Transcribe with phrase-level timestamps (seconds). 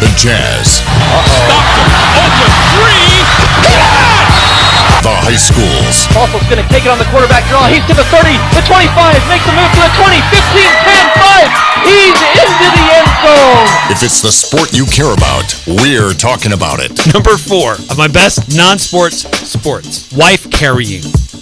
[0.00, 0.04] He's got it.
[0.04, 0.82] The Jazz.
[1.24, 1.88] Stockton,
[2.20, 3.16] open three.
[5.02, 6.08] The high schools.
[6.18, 7.68] Waffle's going to take it on the quarterback draw.
[7.70, 8.90] He's to the 30, the 25,
[9.30, 11.86] makes the move to the 20, 15, 10, 5.
[11.86, 13.66] He's into the end zone.
[13.92, 16.90] If it's the sport you care about, we're talking about it.
[17.14, 20.10] Number four of my best non-sports sports.
[20.12, 21.04] Wife carrying.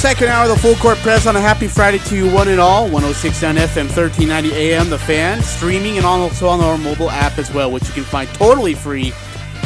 [0.00, 2.58] Second hour of the full court press on a happy Friday to you, one and
[2.58, 2.84] all.
[2.84, 5.42] 1069 FM, 1390 AM, The Fan.
[5.42, 9.12] Streaming and also on our mobile app as well, which you can find totally free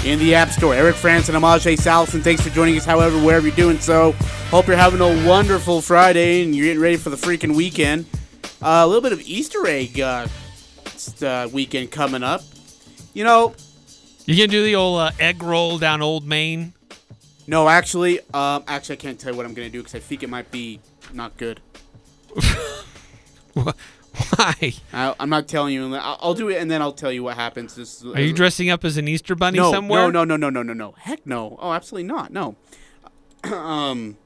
[0.05, 0.75] in the App Store.
[0.75, 4.11] Eric France and Amaj Salvesen, thanks for joining us, however, wherever you're doing so.
[4.51, 8.05] Hope you're having a wonderful Friday and you're getting ready for the freaking weekend.
[8.61, 10.27] Uh, a little bit of Easter egg uh,
[11.23, 12.43] uh, weekend coming up.
[13.13, 13.55] You know,
[14.27, 16.73] You gonna do the old uh, egg roll down Old Main?
[17.47, 20.01] No, actually, um, actually, I can't tell you what I'm going to do because I
[20.01, 20.81] think it might be
[21.13, 21.61] not good.
[23.55, 24.73] Why?
[24.93, 25.93] I, I'm not telling you.
[25.95, 27.75] I'll, I'll do it and then I'll tell you what happens.
[27.75, 30.11] This, Are you dressing up as an Easter bunny no, somewhere?
[30.11, 30.93] No, no, no, no, no, no, no.
[30.93, 31.59] Heck no.
[31.61, 32.33] Oh, absolutely not.
[32.33, 32.55] No.
[33.45, 34.17] um,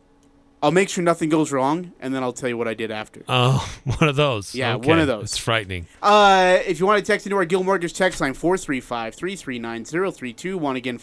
[0.63, 3.23] I'll make sure nothing goes wrong, and then I'll tell you what I did after.
[3.29, 4.53] Oh, one of those.
[4.55, 4.89] Yeah, Okay.
[4.89, 5.25] one of those.
[5.25, 5.87] It's frightening.
[6.03, 10.77] Uh, if you want to text into our Gil Mortgage text line, 435-339-0321.
[10.77, 10.99] Again,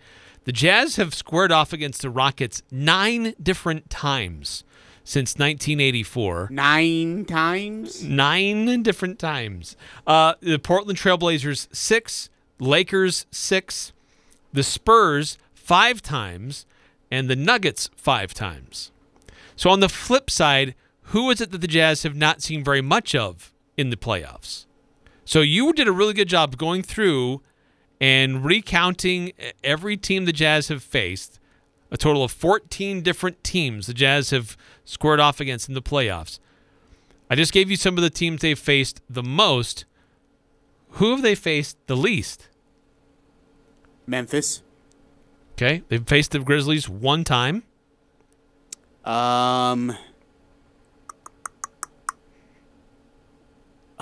[0.44, 4.64] the Jazz have squared off against the Rockets nine different times
[5.04, 6.48] since 1984.
[6.50, 8.02] Nine times?
[8.02, 9.76] Nine different times.
[10.06, 13.92] Uh, the Portland Trailblazers six, Lakers six,
[14.54, 16.64] the Spurs five times,
[17.10, 18.90] and the Nuggets five times.
[19.56, 20.74] So on the flip side,
[21.08, 24.66] who is it that the Jazz have not seen very much of in the playoffs?
[25.24, 27.42] So you did a really good job going through
[28.00, 29.32] and recounting
[29.62, 31.40] every team the Jazz have faced.
[31.90, 36.38] A total of 14 different teams the Jazz have squared off against in the playoffs.
[37.30, 39.84] I just gave you some of the teams they've faced the most.
[40.90, 42.48] Who have they faced the least?
[44.06, 44.62] Memphis.
[45.52, 47.62] Okay, they've faced the Grizzlies one time.
[49.04, 49.96] Um.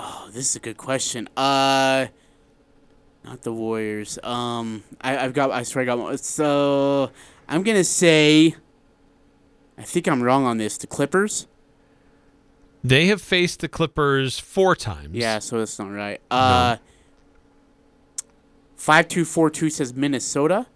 [0.05, 1.29] Oh, this is a good question.
[1.37, 2.07] Uh,
[3.23, 4.19] not the Warriors.
[4.21, 5.49] Um, I, I've got.
[5.51, 6.17] I swear I got one.
[6.17, 7.09] So
[7.47, 8.55] I'm gonna say.
[9.77, 10.77] I think I'm wrong on this.
[10.77, 11.47] The Clippers.
[12.83, 15.15] They have faced the Clippers four times.
[15.15, 16.19] Yeah, so that's not right.
[16.29, 16.75] Uh,
[18.75, 20.67] five two four two says Minnesota.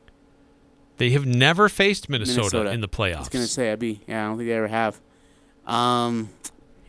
[0.96, 2.72] They have never faced Minnesota, Minnesota.
[2.72, 3.16] in the playoffs.
[3.16, 4.00] I was gonna say I'd be.
[4.08, 5.02] Yeah, I don't think they ever have.
[5.66, 6.30] Um,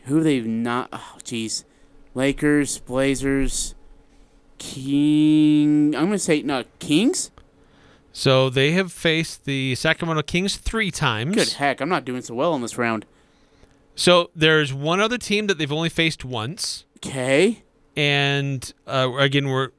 [0.05, 0.87] who they've not.
[0.93, 1.65] Oh, jeez.
[2.23, 3.75] Lakers, Blazers,
[4.57, 5.95] King.
[5.95, 7.31] I'm gonna say no Kings.
[8.11, 11.33] So they have faced the Sacramento Kings three times.
[11.33, 13.05] Good heck, I'm not doing so well in this round.
[13.95, 17.63] So there's one other team that they've only faced once, Okay.
[17.95, 19.69] and uh, again we're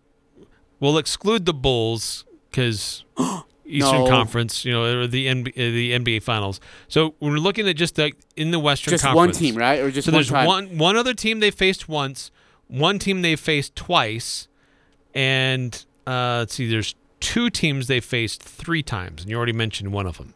[0.79, 3.05] we'll exclude the Bulls because
[3.71, 4.09] Eastern No.
[4.09, 6.61] Conference, you know, or the NBA, uh, the NBA Finals.
[6.89, 9.81] So we're looking at just the, in the Western Just one team, right?
[9.81, 10.47] Or just so one there's time?
[10.47, 12.31] one one other team they faced once,
[12.69, 14.49] one team they faced twice,
[15.15, 19.93] and uh, let's see, there's two teams they faced three times, and you already mentioned
[19.93, 20.35] one of them.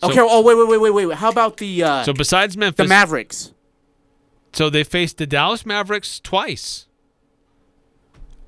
[0.00, 0.20] So, okay.
[0.20, 1.16] Oh wait, wait, wait, wait, wait.
[1.18, 3.52] How about the uh, so besides Memphis, the Mavericks?
[4.52, 6.86] so they faced the Dallas Mavericks twice.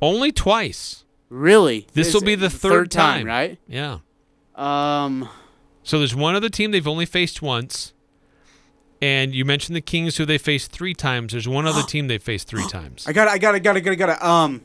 [0.03, 1.04] Only twice.
[1.35, 1.89] Really?
[1.95, 3.59] This will be the third, time, right?
[3.67, 3.99] Yeah.
[4.55, 5.29] Um.
[5.83, 7.93] So there's one other team they've only faced once.
[9.03, 11.33] And you mentioned the Kings, who they faced three times.
[11.33, 13.05] There's one other team they faced three times.
[13.09, 13.33] I got it.
[13.33, 13.61] I got it.
[13.61, 13.81] Got it.
[13.81, 13.97] Got it.
[13.97, 14.23] Got it.
[14.23, 14.63] Um.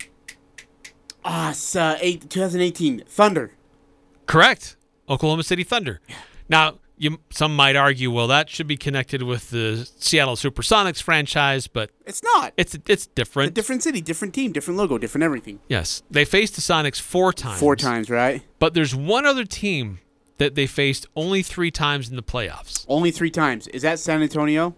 [1.25, 3.51] Ah, it's uh, eight, 2018 Thunder.
[4.27, 4.77] Correct.
[5.09, 6.01] Oklahoma City Thunder.
[6.49, 11.65] Now, you some might argue, well, that should be connected with the Seattle SuperSonics franchise,
[11.67, 12.53] but It's not.
[12.57, 13.53] it's it's a different.
[13.55, 15.59] different city, different team, different logo, different everything.
[15.67, 17.59] yes, they faced the Sonics four times.
[17.59, 18.43] Four times, right?
[18.59, 19.99] But there's one other team
[20.37, 22.85] that they faced only three times in the playoffs.
[22.87, 23.67] Only three times.
[23.67, 24.75] Is that San Antonio?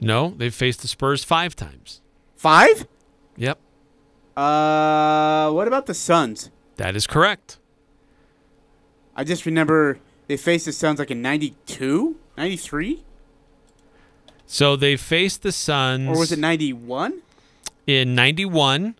[0.00, 2.00] No, they've faced the Spurs five times.
[2.36, 2.86] Five?
[3.36, 3.58] Yep,
[4.36, 6.50] Uh, what about the Suns?
[6.76, 7.58] that is correct.
[9.14, 13.04] I just remember they faced the Suns like in 92, 93?
[14.46, 16.08] So they faced the Suns.
[16.08, 17.22] Or was it 91?
[17.86, 18.94] in 91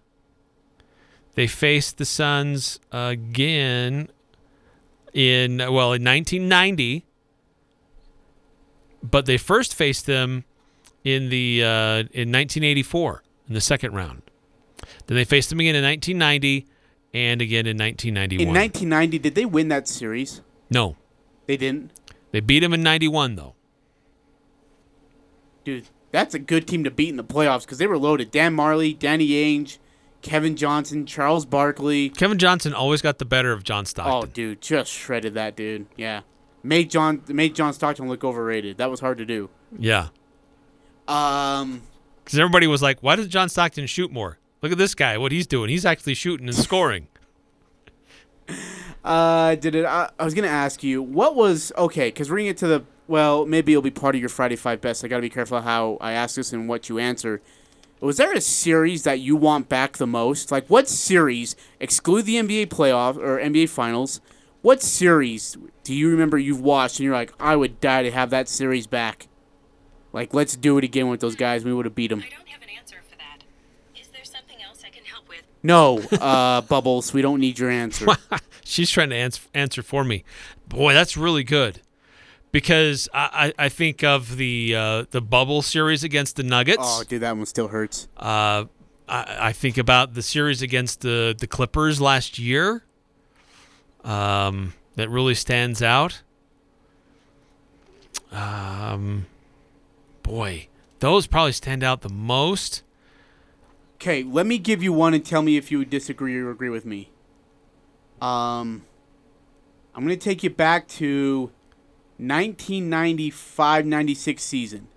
[1.37, 4.09] they faced the suns again
[5.15, 7.05] in well in 1990
[9.03, 10.45] but they first faced them
[11.05, 14.23] in the uh, in 1984 in the second round
[15.07, 16.67] then they faced them again in 1990
[17.15, 20.41] and again in 1991 In 1990, did they win that series?
[20.71, 20.97] no
[21.47, 21.91] They didn't.
[22.31, 23.55] they beat him in 91 though
[25.65, 28.31] Dude, that's a good team to beat in the playoffs because they were loaded.
[28.33, 29.79] Dan Majerle, Danny Ainge,
[30.21, 32.09] Kevin Johnson, Charles Barkley.
[32.09, 34.15] kevin johnson always got the better of john Stockton.
[34.15, 35.87] Oh, dude, just shredded that dude.
[35.97, 36.23] Yeah,
[36.63, 38.79] made John made John Stockton look overrated.
[38.79, 39.51] That was hard to do.
[39.79, 40.09] yeah
[41.09, 41.83] Um,
[42.25, 45.33] because everybody was like why does john stockton shoot more look at this guy what
[45.33, 47.09] he's doing he's actually shooting and scoring
[49.05, 49.85] uh, did it?
[49.85, 52.85] I, I was gonna ask you what was okay because we're gonna get to the
[53.09, 53.47] well.
[53.47, 55.05] Maybe it'll be part of your Friday Five Best.
[55.05, 57.41] I gotta be careful how I ask this and what you answer.
[58.01, 60.51] Was there a series that you want back the most?
[60.51, 61.55] Like what series?
[61.81, 64.21] Exclude the NBA playoff or NBA Finals.
[64.63, 68.31] What series do you remember you've watched and you're like, I would die to have
[68.31, 69.27] that series back?
[70.13, 71.65] Like, let's do it again with those guys.
[71.65, 72.21] We would have beat them.
[72.21, 73.39] I don't have an answer for that.
[73.99, 75.43] Is there something else I can help with?
[75.63, 78.07] No, uh, Bubbles, we don't need your answer.
[78.65, 80.25] She's trying to answer, answer for me.
[80.69, 81.81] Boy, that's really good.
[82.51, 86.83] Because I, I I think of the uh, the bubble series against the Nuggets.
[86.83, 88.09] oh, dude, that one still hurts.
[88.17, 88.65] Uh,
[89.09, 92.85] I, I think about the series against the, the Clippers last year.
[94.05, 96.23] Um, that really stands out.
[98.31, 99.27] Um,
[100.23, 100.69] boy,
[101.01, 102.83] those probably stand out the most.
[104.03, 106.85] Okay, let me give you one and tell me if you disagree or agree with
[106.85, 107.13] me.
[108.21, 108.85] Um,
[109.95, 111.53] I'm going to take you back to
[112.21, 114.89] 1995-96 season.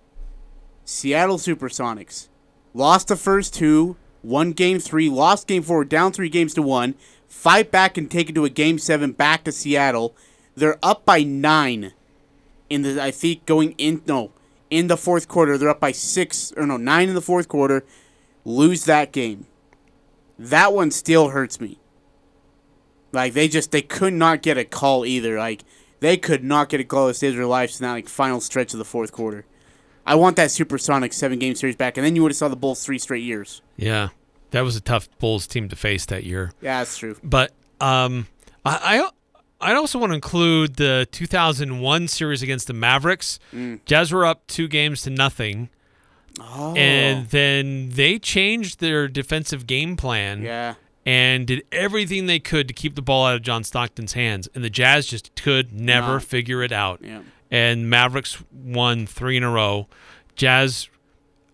[0.84, 2.26] Seattle Supersonics
[2.74, 3.94] lost the first two,
[4.24, 6.96] won game three, lost game four, down three games to one.
[7.28, 10.16] Fight back and take it to a game seven back to Seattle.
[10.56, 11.92] They're up by nine
[12.68, 14.32] in the I think going in no
[14.68, 15.56] in the fourth quarter.
[15.56, 17.84] They're up by six or no nine in the fourth quarter
[18.46, 19.46] lose that game.
[20.38, 21.78] That one still hurts me.
[23.12, 25.38] Like they just they could not get a call either.
[25.38, 25.64] Like
[26.00, 28.72] they could not get a call to save their lives in that like final stretch
[28.72, 29.44] of the fourth quarter.
[30.06, 32.56] I want that Supersonic seven game series back, and then you would have saw the
[32.56, 33.60] Bulls three straight years.
[33.76, 34.10] Yeah,
[34.52, 36.52] that was a tough Bulls team to face that year.
[36.60, 37.16] Yeah, that's true.
[37.24, 38.28] But um,
[38.64, 39.00] I,
[39.60, 43.38] I I'd also want to include the 2001 series against the Mavericks.
[43.86, 45.70] Jazz were up two games to nothing,
[46.40, 50.74] Oh, and then they changed their defensive game plan yeah,
[51.06, 54.62] and did everything they could to keep the ball out of John Stockton's hands, and
[54.62, 56.20] the Jazz just could never No.
[56.20, 57.00] figure it out.
[57.02, 57.20] yeah.
[57.50, 59.86] And Mavericks won three in a row.
[60.34, 60.88] Jazz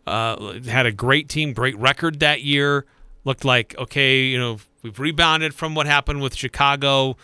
[0.06, 2.86] uh, had a great team, great record that year.
[3.24, 7.16] Looked like okay, you know, we've rebounded from what happened with Chicago.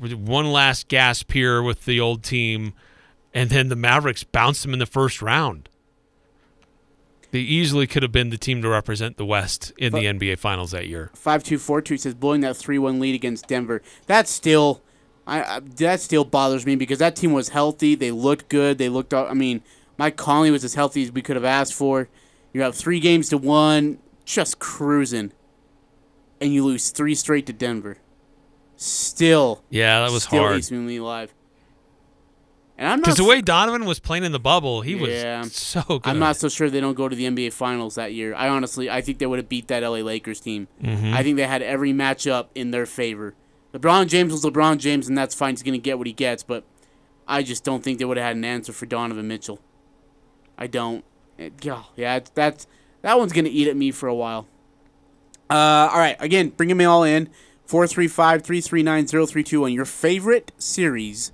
[0.00, 2.74] One last gasp here with the old team,
[3.32, 5.68] and then the Mavericks bounced them in the first round.
[7.30, 10.70] They easily could have been the team to represent the West in the NBA Finals
[10.70, 11.10] that year.
[11.14, 13.82] Five two four two says blowing that three one lead against Denver.
[14.06, 14.82] That still,
[15.26, 17.94] I, I that still bothers me because that team was healthy.
[17.94, 18.78] They looked good.
[18.78, 19.12] They looked.
[19.12, 19.62] I mean,
[19.98, 22.08] Mike Conley was as healthy as we could have asked for.
[22.54, 25.32] You have three games to one, just cruising,
[26.40, 27.98] and you lose three straight to Denver.
[28.76, 30.58] Still, Yeah, that was still hard.
[30.58, 31.34] eats me alive.
[32.78, 35.42] And I'm Because the way Donovan was playing in the bubble, he was Yeah.
[35.42, 36.02] so good.
[36.04, 38.34] I'm not so sure they don't go to the NBA Finals that year.
[38.36, 40.68] I honestly, I think they would have beat that LA Lakers team.
[40.82, 41.12] Mm-hmm.
[41.12, 43.34] I think they had every matchup in their favor.
[43.74, 45.54] LeBron James was LeBron James, and that's fine.
[45.54, 46.62] He's going to get what he gets, but
[47.26, 49.58] I just don't think they would have had an answer for Donovan Mitchell.
[50.56, 51.04] I don't.
[51.62, 52.66] Yeah, yeah, it's- that's
[53.02, 54.46] that one's going to eat at me for a while.
[55.50, 57.28] Uh, all right, again, bringing me all in.
[57.66, 59.72] 435 339 0321.
[59.72, 61.32] Your favorite series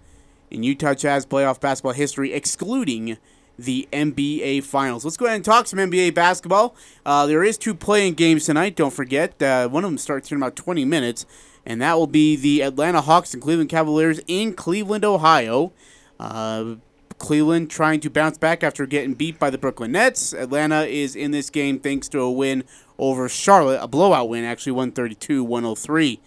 [0.54, 3.18] in Utah Jazz playoff basketball history, excluding
[3.58, 5.04] the NBA Finals.
[5.04, 6.74] Let's go ahead and talk some NBA basketball.
[7.04, 8.76] Uh, there is two playing games tonight.
[8.76, 11.26] Don't forget, uh, one of them starts in about 20 minutes,
[11.66, 15.72] and that will be the Atlanta Hawks and Cleveland Cavaliers in Cleveland, Ohio.
[16.18, 16.76] Uh,
[17.18, 20.32] Cleveland trying to bounce back after getting beat by the Brooklyn Nets.
[20.32, 22.64] Atlanta is in this game thanks to a win
[22.98, 26.20] over Charlotte, a blowout win, actually 132 103.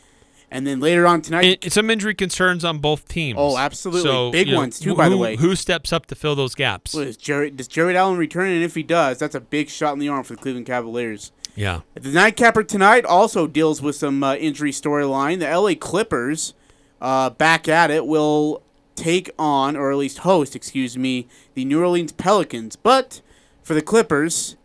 [0.49, 3.37] And then later on tonight, And some injury concerns on both teams.
[3.37, 4.09] Oh, absolutely.
[4.09, 5.35] So, Big you know, ones, too, who- by the way.
[5.35, 6.93] Who steps up to fill those gaps?
[6.93, 8.49] Well, does Jarrett Allen return?
[8.51, 11.31] And if he does, that's a big shot in the arm for the Cleveland Cavaliers.
[11.55, 11.81] Yeah.
[11.95, 15.39] The nightcapper tonight also deals with some uh, injury storyline.
[15.39, 16.53] The LA Clippers,
[17.01, 18.61] uh, back at it, will
[18.95, 22.75] take on, or at least host, excuse me, the New Orleans Pelicans.
[22.75, 23.21] But
[23.63, 24.55] for the Clippers,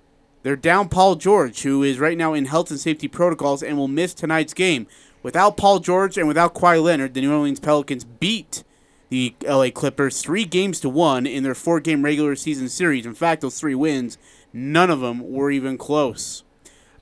[0.43, 3.89] they're down Paul George, who is right now in health and safety protocols and will
[3.89, 4.87] miss tonight's game.
[5.23, 8.65] Without Paul George and without Kawhi Leonard, the New Orleans Pelicans beat
[9.09, 13.07] the LA Clippers three games to one in their four game regular season series.
[13.07, 14.19] In fact, those three wins,
[14.53, 16.45] none of them were even close.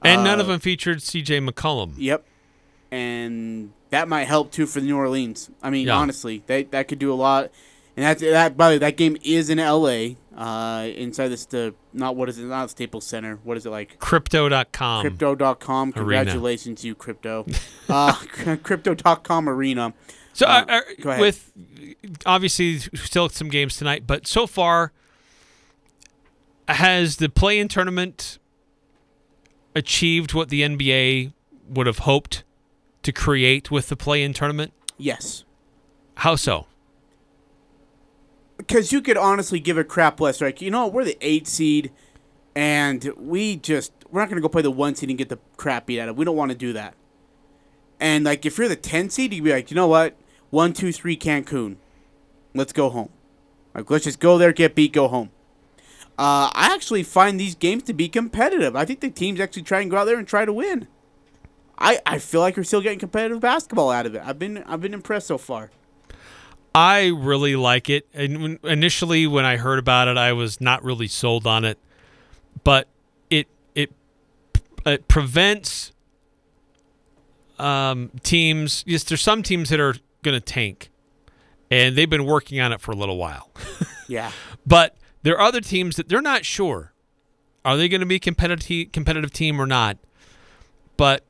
[0.02, 1.92] And none of Uh, them featured CJ McCollum.
[1.96, 2.24] Yep.
[2.90, 5.50] And that might help too for the New Orleans.
[5.62, 5.96] I mean, Yeah.
[5.96, 7.50] honestly, that that could do a lot.
[8.00, 10.16] And that that by the way, that game is in L.A.
[10.34, 13.38] Uh, inside this the not what is it not Staples Center.
[13.44, 13.98] What is it like?
[13.98, 15.02] Crypto.com.
[15.02, 15.92] Crypto.com.
[15.92, 17.44] Congratulations, you crypto.
[17.90, 18.14] uh,
[18.62, 19.92] crypto.com arena.
[20.32, 21.20] So, Uh, uh, uh, go ahead.
[21.20, 21.52] with
[22.24, 24.92] obviously still some games tonight, but so far,
[26.68, 28.38] has the play-in tournament
[29.74, 31.34] achieved what the NBA
[31.68, 32.44] would have hoped
[33.02, 34.72] to create with the play-in tournament?
[34.96, 35.44] Yes.
[36.14, 36.66] How so?
[38.70, 40.40] Because you could honestly give a crap less.
[40.40, 41.90] Like, you know, we're the eight seed,
[42.54, 45.86] and we just we're not gonna go play the one seed and get the crap
[45.86, 46.16] beat out of.
[46.16, 46.94] We don't want to do that.
[47.98, 50.16] And like, if you're the ten seed, you'd be like, you know what,
[50.50, 51.76] one, two, three, Cancun,
[52.54, 53.10] let's go home.
[53.74, 55.30] Like, let's just go there, get beat, go home.
[56.16, 58.76] Uh, I actually find these games to be competitive.
[58.76, 60.86] I think the teams actually try and go out there and try to win.
[61.76, 64.22] I, I feel like we're still getting competitive basketball out of it.
[64.24, 65.70] I've been I've been impressed so far.
[66.74, 68.06] I really like it.
[68.14, 71.78] And initially, when I heard about it, I was not really sold on it.
[72.64, 72.88] But
[73.28, 73.92] it it
[74.86, 75.92] it prevents
[77.58, 78.84] um, teams.
[78.86, 80.90] Yes, there's some teams that are going to tank,
[81.70, 83.50] and they've been working on it for a little while.
[84.10, 84.32] Yeah.
[84.66, 86.92] But there are other teams that they're not sure.
[87.64, 89.98] Are they going to be competitive competitive team or not?
[90.96, 91.22] But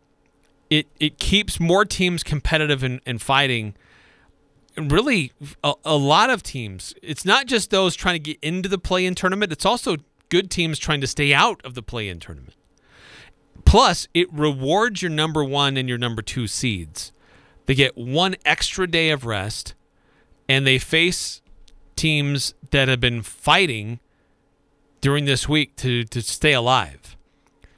[0.70, 3.74] it it keeps more teams competitive and, and fighting.
[4.76, 5.32] Really,
[5.64, 6.94] a, a lot of teams.
[7.02, 9.52] It's not just those trying to get into the play-in tournament.
[9.52, 9.96] It's also
[10.28, 12.54] good teams trying to stay out of the play-in tournament.
[13.64, 17.12] Plus, it rewards your number one and your number two seeds.
[17.66, 19.74] They get one extra day of rest,
[20.48, 21.42] and they face
[21.94, 24.00] teams that have been fighting
[25.00, 27.16] during this week to, to stay alive.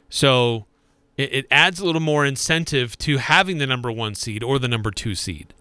[0.09, 0.67] So
[1.17, 4.69] it, it adds a little more incentive to having the number one seed or the
[4.69, 5.55] number two seed.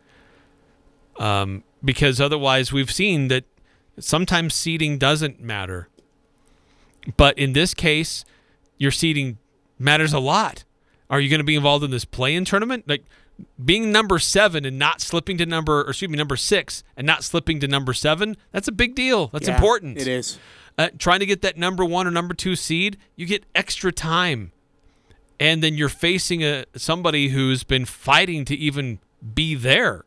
[1.21, 3.43] Um, because otherwise, we've seen that
[3.99, 5.87] sometimes seeding doesn't matter.
[7.15, 8.25] But in this case,
[8.77, 9.37] your seeding
[9.77, 10.63] matters a lot.
[11.11, 12.87] Are you going to be involved in this play-in tournament?
[12.87, 13.03] Like
[13.63, 17.23] being number seven and not slipping to number, or excuse me, number six and not
[17.23, 18.35] slipping to number seven.
[18.51, 19.27] That's a big deal.
[19.27, 19.97] That's Yeah, important.
[19.97, 20.39] It is.
[20.77, 24.53] Uh, trying to get that number one or number two seed, you get extra time,
[25.39, 28.99] and then you're facing a somebody who's been fighting to even
[29.35, 30.05] be there.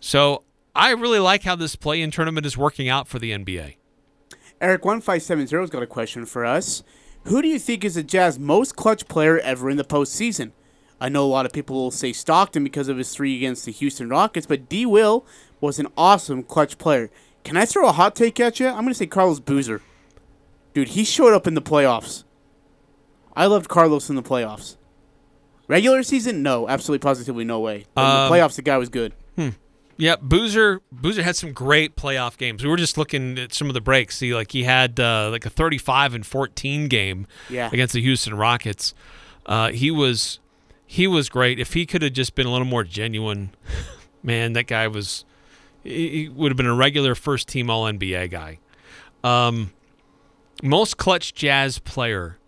[0.00, 3.76] So I really like how this play-in tournament is working out for the NBA.
[4.60, 6.82] Eric one five seven zero's got a question for us.
[7.24, 10.52] Who do you think is the Jazz most clutch player ever in the postseason?
[11.00, 13.72] I know a lot of people will say Stockton because of his three against the
[13.72, 14.84] Houston Rockets, but D.
[14.84, 15.24] Will
[15.60, 17.10] was an awesome clutch player.
[17.42, 18.68] Can I throw a hot take at you?
[18.68, 19.80] I'm going to say Carlos Boozer.
[20.74, 22.24] Dude, he showed up in the playoffs.
[23.34, 24.76] I loved Carlos in the playoffs.
[25.68, 27.86] Regular season, no, absolutely, positively, no way.
[27.94, 29.14] But in Um, the playoffs, the guy was good.
[30.00, 32.64] Yeah, Boozer Boozer had some great playoff games.
[32.64, 34.16] We were just looking at some of the breaks.
[34.16, 37.68] See, like he had uh, like a 35 and 14 game Yeah.
[37.72, 38.94] against the Houston Rockets.
[39.46, 40.40] Uh, he was
[40.86, 41.60] he was great.
[41.60, 43.50] If he could have just been a little more genuine,
[44.22, 45.24] man, that guy was
[45.84, 48.58] he he would have been a regular first team All NBA guy.
[49.22, 49.72] Um,
[50.62, 52.38] most clutch Jazz player.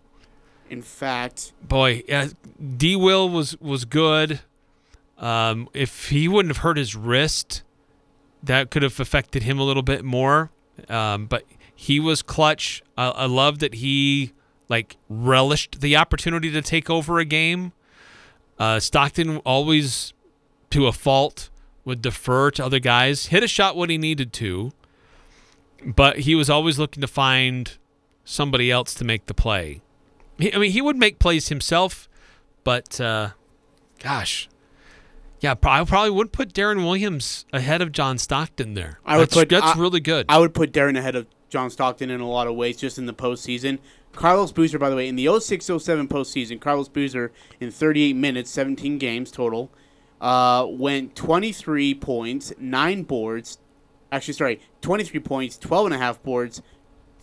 [0.69, 2.29] In fact, Boy, yeah,
[2.77, 2.95] D.
[2.95, 4.39] Will was was good.
[5.17, 7.63] Um, if he wouldn't have hurt his wrist,
[8.41, 10.51] that could have affected him a little bit more.
[10.89, 11.43] Um, but
[11.75, 12.81] he was clutch.
[12.97, 14.33] I, I love that he
[14.69, 17.73] like relished the opportunity to take over a game.
[18.59, 20.13] Uh, Stockton always,
[20.69, 21.49] to a fault,
[21.85, 23.27] would defer to other guys.
[23.27, 24.71] Hit a shot when he needed to,
[25.85, 27.77] but he was always looking to find
[28.23, 29.81] somebody else to make the play.
[30.37, 32.07] He, I mean, he would make plays himself,
[32.63, 33.31] but uh,
[33.99, 34.49] gosh,
[35.43, 38.99] yeah, I probably would put Deron Williams ahead of John Stockton there.
[39.05, 40.25] I would that's, put- that's I- really good.
[40.29, 43.07] I would put Deron ahead of John Stockton in a lot of ways, just in
[43.07, 43.79] the postseason.
[44.13, 48.51] Carlos Boozer, by the way, in the 06 07 postseason, Carlos Boozer in 38 minutes,
[48.51, 49.69] 17 games total,
[50.21, 53.57] uh, went 23 points, 9 boards.
[54.13, 56.61] Actually, sorry, 23 points, 12 and a half boards,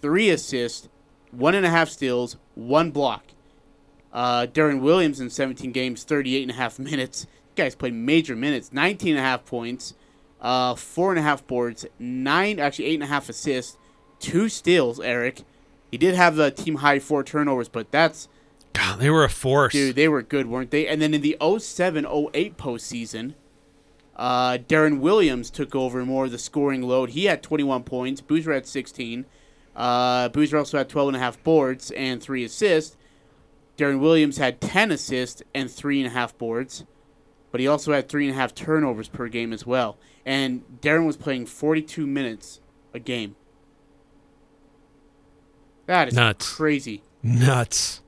[0.02, 0.90] 3 assists,
[1.34, 3.24] 1.5 steals, 1 block.
[4.12, 7.26] Uh, Deron Williams in 17 games, 38 and a half minutes.
[7.60, 9.94] Guys played major minutes, 19 and a half points,
[10.40, 13.76] uh, four and a half boards, nine, actually eight and a half assists,
[14.18, 14.98] two steals.
[14.98, 15.42] Eric,
[15.90, 18.28] he did have the team high four turnovers, but that's
[18.72, 19.72] God, they were a force.
[19.72, 20.86] dude, they were good, weren't they?
[20.86, 23.34] And then in the 07-08 postseason,
[24.16, 27.10] uh, Deron Williams took over more of the scoring load.
[27.10, 28.20] He had 21 points.
[28.20, 29.26] Boozer had 16.
[29.76, 32.96] Uh, Boozer also had 12 and a half boards and three assists.
[33.76, 36.84] Deron Williams had 10 assists and three and a half boards,
[37.50, 39.98] but he also had three and a half turnovers per game as well.
[40.24, 42.60] And Deron was playing 42 minutes
[42.94, 43.36] a game.
[45.86, 46.54] That is Nuts.
[46.54, 47.02] crazy.
[47.22, 48.02] Nuts.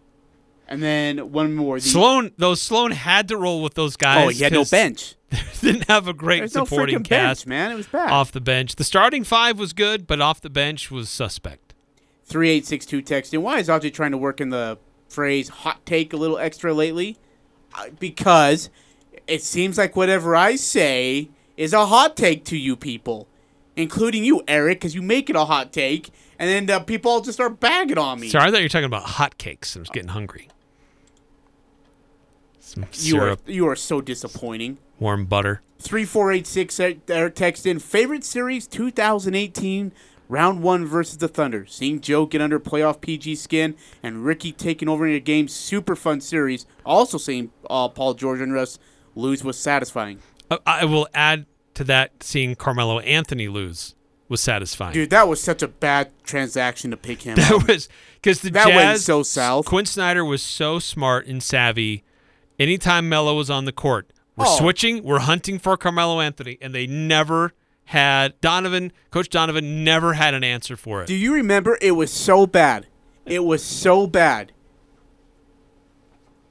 [0.68, 1.80] And then one more.
[1.80, 4.24] The, Sloan, though Sloan had to roll with those guys.
[4.24, 5.16] oh, he had no bench.
[5.60, 7.72] Didn't have a great There's supporting freaking cast bench, man.
[7.72, 8.10] It was bad.
[8.10, 8.76] off the bench.
[8.76, 11.74] The starting five was good, but off the bench was suspect.
[12.24, 13.42] 3862 texting.
[13.42, 17.18] Why is Audrey trying to work in the phrase hot take a little extra lately?
[17.74, 18.70] Uh, because
[19.26, 23.28] it seems like whatever I say is a hot take to you people,
[23.76, 27.20] including you, Eric, because you make it a hot take, and then the people all
[27.20, 28.28] just start bagging on me.
[28.28, 29.76] Sorry, I thought you were talking about hotcakes.
[29.76, 30.48] I was getting hungry.
[32.60, 34.78] Some you syrup, are you are so disappointing.
[34.98, 35.62] warm butter.
[35.78, 39.92] 3486 Eric text in favorite series 2018
[40.28, 41.66] round 1 versus the Thunder.
[41.66, 45.94] Seeing Joe get under playoff PG skin and Ricky taking over in a game super
[45.96, 46.66] fun series.
[46.86, 48.78] Also seeing uh, Paul George and Russ
[49.14, 50.18] lose was satisfying.
[50.50, 53.94] Uh, I, I will add to that seeing Carmelo Anthony lose
[54.28, 54.92] was satisfying.
[54.94, 57.34] Dude, that was such a bad transaction to pick him.
[57.36, 57.68] that up.
[57.68, 59.66] was because the That Jazz went so south.
[59.66, 62.02] Quin Snyder was so smart and savvy.
[62.58, 64.58] Anytime Melo was on the court, we're Oh.
[64.58, 67.52] switching, we're hunting for Carmelo Anthony, and they never
[67.86, 68.92] had Donovan.
[69.10, 71.06] Coach Donovan never had an answer for it.
[71.06, 72.86] Do you remember it was so bad?
[73.26, 74.52] It was so bad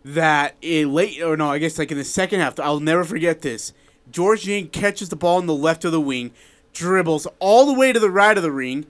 [0.04, 3.42] that in late or no, I guess like in the second half, I'll never forget
[3.42, 3.74] this.
[4.12, 6.32] George Niang catches the ball in the left of the wing,
[6.74, 8.86] dribbles all the way to the right of the ring,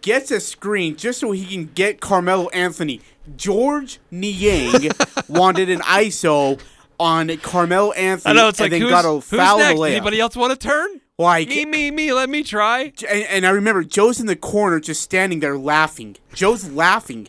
[0.00, 3.00] gets a screen just so he can get Carmelo Anthony.
[3.36, 4.90] George Niang
[5.28, 6.60] wanted an ISO
[7.00, 9.80] on Carmelo Anthony I know it's and like then who's, got a who's foul next?
[9.80, 11.00] Anybody else want to turn?
[11.18, 12.12] Like Me, me, me.
[12.12, 12.92] Let me try.
[13.08, 16.16] and, and I remember Joe's in the corner just standing there laughing.
[16.32, 17.28] Joe's laughing.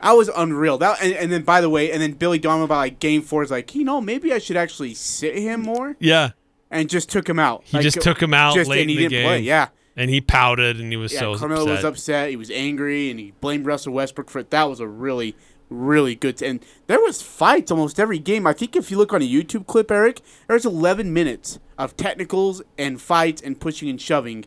[0.00, 0.78] That was unreal.
[0.78, 3.42] That and, and then by the way, and then Billy Donovan by like game four
[3.42, 6.30] is like, you know, maybe I should actually sit him more, Yeah,
[6.70, 7.62] and just took him out.
[7.64, 9.24] he Like, just took him out just- late in the game.
[9.24, 9.40] play.
[9.40, 11.20] Yeah, and he pouted and he was yeah.
[11.20, 11.74] so Carmelo upset.
[11.76, 12.30] was upset.
[12.30, 14.50] He was angry, and he blamed Russell Westbrook for it.
[14.50, 15.34] That was a really,
[15.68, 16.40] really good.
[16.42, 18.46] and there was fights almost every game.
[18.46, 22.62] I think if you look on a YouTube clip, Eric, there's 11 minutes of technicals
[22.78, 24.44] and fights and pushing and shoving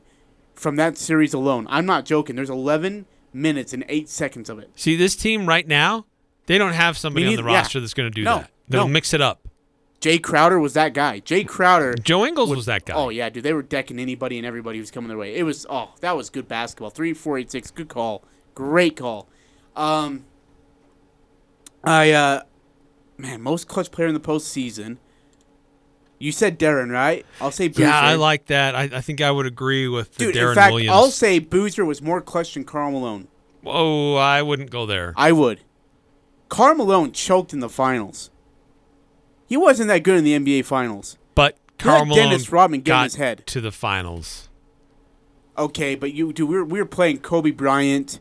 [0.55, 1.67] from that series alone.
[1.69, 2.35] I'm not joking.
[2.37, 4.69] There's 11 minutes and eight seconds of it.
[4.75, 6.05] See, this team right now,
[6.47, 7.57] they don't have somebody Me on the neither- yeah.
[7.59, 8.51] roster that's going to do No, that.
[8.67, 8.93] They'll no.
[8.93, 9.47] mix it up.
[10.01, 11.19] Jae Crowder was that guy.
[11.19, 11.93] Jae Crowder.
[11.93, 12.95] Joe Ingles was that guy.
[12.95, 15.35] Oh yeah, dude, they were decking anybody and everybody who was coming their way.
[15.35, 16.89] It was oh, that was good basketball.
[16.89, 17.69] Three, four, eight, six.
[17.69, 18.23] Good call.
[18.55, 19.27] Great call.
[19.75, 20.25] Um,
[21.83, 22.41] I uh,
[23.17, 24.97] man, most clutch player in the postseason.
[26.21, 27.25] You said Deron, right?
[27.39, 27.83] I'll say Boozer.
[27.83, 28.75] Yeah, I like that.
[28.75, 30.95] I, I think I would agree with the Dude, Deron in fact, Williams.
[30.95, 33.27] I'll say Boozer was more clutch than Karl Malone.
[33.65, 35.13] Oh, I wouldn't go there.
[35.17, 35.61] I would.
[36.49, 38.29] Karl Malone choked in the finals.
[39.47, 41.17] He wasn't that good in the NBA finals.
[41.33, 43.45] But Karl Malone Dennis Rodman got his head.
[43.47, 44.49] to the finals.
[45.57, 46.45] Okay, but you do.
[46.45, 48.19] We were, we were playing Kobe Bryant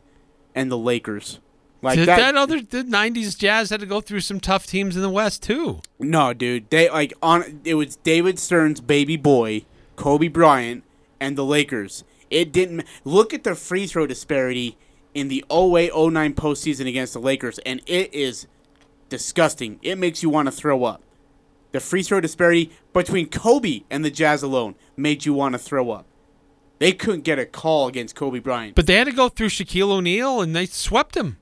[0.55, 1.39] and the Lakers.
[1.81, 2.17] Like Did that.
[2.17, 5.41] that, other the '90s Jazz had to go through some tough teams in the West
[5.41, 5.81] too.
[5.99, 6.69] no, dude.
[6.69, 7.61] They like on.
[7.63, 9.65] It was David Stern's baby boy,
[9.95, 10.83] Kobe Bryant,
[11.19, 12.03] and the Lakers.
[12.29, 14.77] It didn't look at the free throw disparity
[15.13, 18.47] in the 08-09 postseason against the Lakers, and it is
[19.09, 19.79] disgusting.
[19.81, 21.01] It makes you want to throw up.
[21.73, 25.91] The free throw disparity between Kobe and the Jazz alone made you want to throw
[25.91, 26.05] up.
[26.79, 28.75] They couldn't get a call against Kobe Bryant.
[28.75, 31.37] But they had to go through Shaquille O'Neal, and they swept him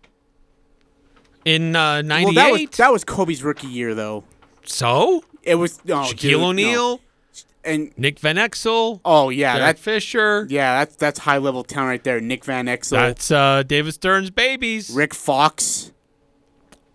[1.46, 2.26] in uh, '98.
[2.26, 4.24] Well, that was that was Kobe's rookie year, though.
[4.66, 6.48] so It was no, Shaquille dude, no.
[6.50, 7.02] O'Neal,
[7.64, 10.46] and Nick Van Exel, oh yeah, Derek that Fisher.
[10.50, 12.20] yeah, that's that's high level talent right there.
[12.22, 14.90] Nick Van Exel, That's uh, David Stern's babies.
[14.90, 15.92] Rick Fox.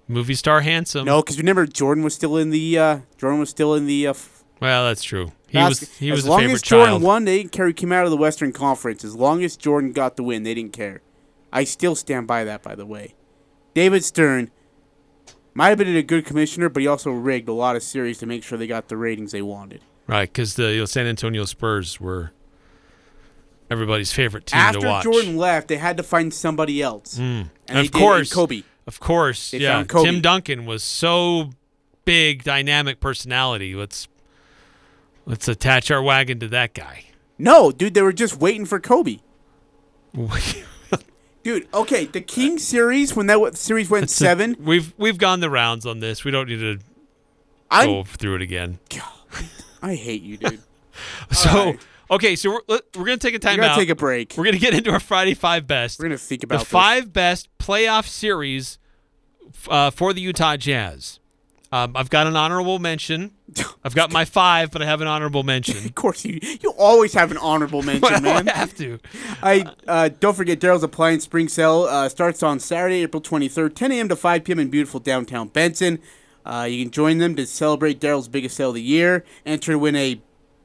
[0.07, 1.07] Movie star handsome.
[1.07, 4.09] No, because remember Jordan was still in the uh, Jordan was still in the.
[4.09, 4.15] Uh,
[4.61, 5.33] Well, that's true.
[5.49, 7.03] He was he was the long favorite as Jordan child.
[7.03, 7.67] won, they didn't care.
[7.69, 9.03] He came out of the Western Conference.
[9.05, 11.01] As long as Jordan got the win, they didn't care.
[11.53, 12.63] I still stand by that.
[12.63, 13.15] By the way,
[13.75, 14.51] David Stern
[15.53, 18.27] might have been a good commissioner, but he also rigged a lot of series to
[18.27, 19.83] make sure they got the ratings they wanted.
[20.07, 22.33] Right, because the you know, San Antonio Spurs were
[23.71, 25.05] everybody's favorite team After to watch.
[25.05, 27.19] Jordan left, they had to find somebody else.
[27.19, 28.63] And And of did it in course, Kobe.
[28.87, 29.85] Of course, They yeah.
[29.85, 30.11] Kobe.
[30.11, 31.51] Tim Duncan was so
[32.05, 33.75] big, dynamic personality.
[33.75, 34.09] Let's
[35.25, 37.05] let's attach our wagon to that guy.
[37.39, 39.19] No, dude, they were just waiting for Kobe.
[41.45, 45.51] Dude, okay, the King series when that w- series went seven, We've we've gone the
[45.51, 46.25] rounds on this.
[46.25, 46.79] We don't need to
[47.71, 48.79] I go through it again.
[49.83, 50.61] I hate you, dude.
[51.33, 51.79] So right.
[52.11, 53.77] okay, so we're we're gonna take a time gotta out.
[53.77, 54.35] take a break.
[54.39, 55.99] We're gonna get into our Friday five best.
[55.99, 56.69] We're gonna think the about this.
[56.69, 58.79] five best playoff series
[59.69, 61.19] uh, for the Utah Jazz.
[61.75, 63.33] Um, I've got an honorable mention.
[63.83, 65.75] I've got my five, but I have an honorable mention.
[65.85, 68.49] Of course, you you always have an honorable mention, well, man.
[68.49, 69.01] I have to.
[69.43, 73.91] I uh, don't forget Daryl's Appliance Spring Sale uh, starts on Saturday, April 23rd, 10
[73.91, 74.09] a.m.
[74.09, 74.61] to 5 p.m.
[74.61, 75.99] in beautiful downtown Benson.
[76.47, 79.25] Uh, you can join them to celebrate Daryl's biggest sale of the year.
[79.45, 80.21] Enter to win a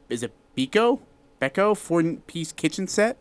[0.09, 0.99] is it Beko
[1.41, 3.17] Beko four piece kitchen set.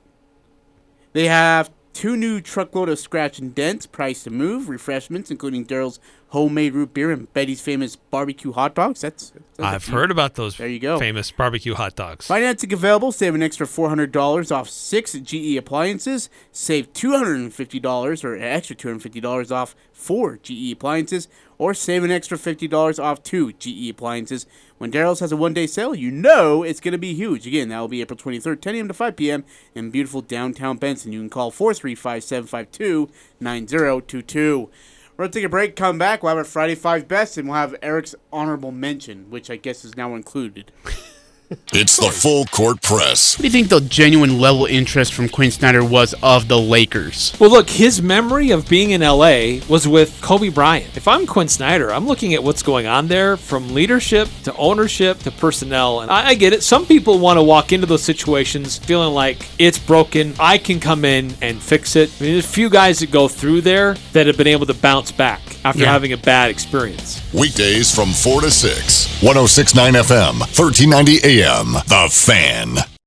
[1.14, 5.99] They have two new truckload of scratch and dents, price to move, refreshments including Daryl's
[6.29, 9.01] homemade root beer and Betty's famous barbecue hot dogs.
[9.01, 11.01] That's, that's I've heard about those There you go.
[11.01, 12.29] famous barbecue hot dogs.
[12.29, 13.11] Financing available.
[13.11, 16.31] Save an extra $400 off six GE appliances.
[16.53, 21.27] Save $250 or an extra $250 off four GE appliances.
[21.59, 24.47] Or save an extra $50 off two GE appliances.
[24.79, 27.47] When Daryl's has a one day sale, you know it's going to be huge.
[27.47, 28.88] Again, that will be April 23rd, 10 a.m.
[28.88, 29.44] to 5 p.m.
[29.75, 31.12] in beautiful downtown Benson.
[31.12, 34.71] You can call 435 752 9022.
[35.16, 36.23] We're going to take a break, come back.
[36.23, 39.85] We'll have our Friday Five Best, and we'll have Eric's honorable mention, which I guess
[39.85, 40.71] is now included.
[41.73, 43.37] It's the full court press.
[43.39, 47.35] What do you think the genuine level interest from Quin Snyder was of the Lakers?
[47.41, 50.95] Well, look, his memory of being in LA was with Kobe Bryant.
[50.95, 55.21] If I'm Quin Snyder, I'm looking at what's going on there from leadership to ownership
[55.21, 56.01] to personnel.
[56.01, 56.63] And I, I get it.
[56.63, 60.35] Some people want to walk into those situations feeling like it's broken.
[60.39, 62.11] I can come in and fix it.
[62.21, 64.75] I mean, there's a few guys that go through there that have been able to
[64.75, 65.93] bounce back after Yeah.
[65.93, 67.23] having a bad experience.
[67.33, 69.23] Weekdays from 4 to 6.
[69.23, 71.38] 1069 FM, 1390 AM.
[71.87, 72.98] The Fan.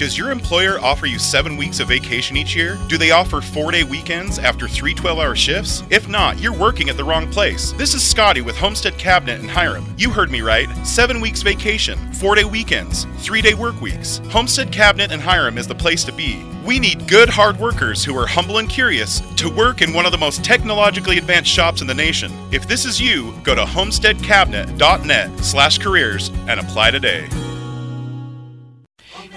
[0.00, 2.78] Does your employer offer you seven weeks of vacation each year?
[2.88, 5.82] Do they offer four day weekends after three 12 hour shifts?
[5.90, 7.72] If not, you're working at the wrong place.
[7.72, 9.84] This is Scotty with Homestead Cabinet in Hyrum.
[9.98, 10.70] You heard me right.
[10.86, 14.22] Seven weeks vacation, four day weekends, three day work weeks.
[14.30, 16.42] Homestead Cabinet in Hyrum is the place to be.
[16.64, 20.12] We need good, hard workers who are humble and curious to work in one of
[20.12, 22.32] the most technologically advanced shops in the nation.
[22.52, 27.28] If this is you, go to homesteadcabinet.net slash careers and apply today.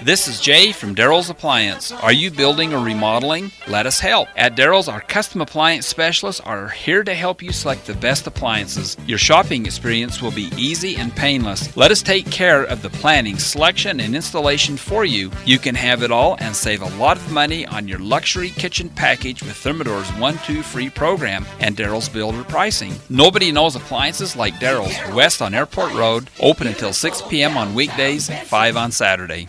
[0.04, 1.90] This is Jay from Daryl's Appliance.
[1.90, 3.50] Are you building or remodeling?
[3.66, 4.28] Let us help.
[4.36, 8.98] At Daryl's, our custom appliance specialists are here to help you select the best appliances.
[9.06, 11.74] Your shopping experience will be easy and painless.
[11.74, 15.30] Let us take care of the planning, selection, and installation for you.
[15.46, 18.90] You can have it all and save a lot of money on your luxury kitchen
[18.90, 22.92] package with Thermador's 1 2 free program and Daryl's builder pricing.
[23.08, 27.56] Nobody knows appliances like Daryl's, west on Airport Road, open until 6 p.m.
[27.56, 29.48] on weekdays, 5 on Saturday.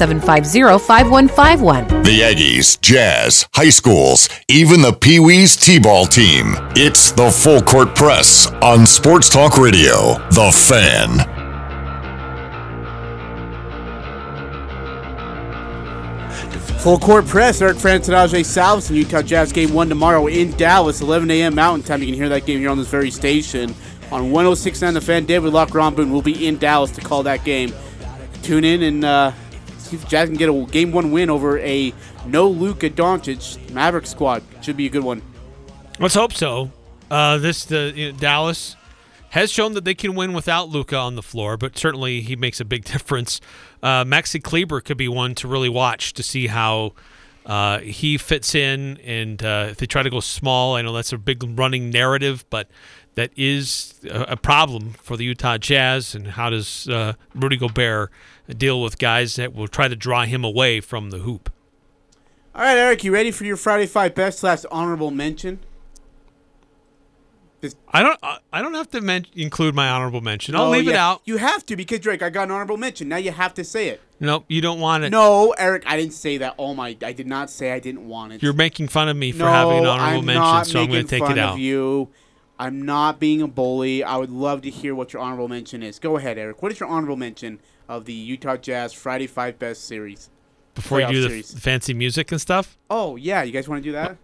[0.00, 2.04] 750 5151.
[2.04, 6.54] The Aggies, Jazz, high schools, even the Pee Wee's T-ball team.
[6.74, 10.14] It's the Full Court Press on Sports Talk Radio.
[10.30, 11.40] The Fan.
[16.78, 17.60] Full court press.
[17.60, 21.54] Eric Francinage Salvesen, Utah Jazz game one tomorrow in Dallas, 11 a.m.
[21.54, 22.00] Mountain Time.
[22.00, 23.74] You can hear that game here on this very station
[24.10, 25.26] on 106.9 The Fan.
[25.26, 27.74] David Locke Ron Boone will be in Dallas to call that game.
[28.40, 29.32] Tune in and uh,
[29.90, 31.92] see if Jazz can get a game one win over a
[32.26, 34.42] no Luka Doncic Maverick squad.
[34.62, 35.22] Should be a good one.
[35.98, 36.70] Let's hope so.
[37.10, 38.76] Uh, this the you know, Dallas
[39.30, 42.60] has shown that they can win without Luka on the floor, but certainly he makes
[42.60, 43.40] a big difference.
[43.82, 46.92] Uh, Maxi Kleber could be one to really watch to see how
[47.46, 51.12] uh, he fits in, and uh, if they try to go small, I know that's
[51.12, 52.68] a big running narrative, but
[53.14, 56.14] that is a, problem for the Utah Jazz.
[56.14, 58.10] And how does uh, Rudy Gobert
[58.48, 61.52] deal with guys that will try to draw him away from the hoop?
[62.54, 65.60] All right, Eric, you ready for your Friday Five Best last honorable mention?
[67.92, 68.18] I don't.
[68.22, 70.54] I I don't have to men- include my honorable mention.
[70.54, 71.20] I'll Oh, leave it out.
[71.26, 73.08] You have to because Drake, I got an honorable mention.
[73.08, 74.00] Now you have to say it.
[74.18, 75.10] Nope, you don't want it.
[75.10, 76.54] No, Eric, I didn't say that.
[76.58, 78.42] Oh my, I did not say I didn't want it.
[78.42, 81.06] You're making fun of me for no, having an honorable I'm mention, so I'm going
[81.06, 81.54] to take it out.
[81.54, 82.08] Of you.
[82.60, 84.04] I'm not being a bully.
[84.04, 85.98] I would love to hear what your honorable mention is.
[85.98, 86.62] Go ahead, Eric.
[86.62, 90.28] What is your honorable mention of the Utah Jazz Friday Five Best series?
[90.74, 92.76] Before you playoff do the f- fancy music and stuff.
[92.90, 94.18] Oh yeah, you guys want to do that?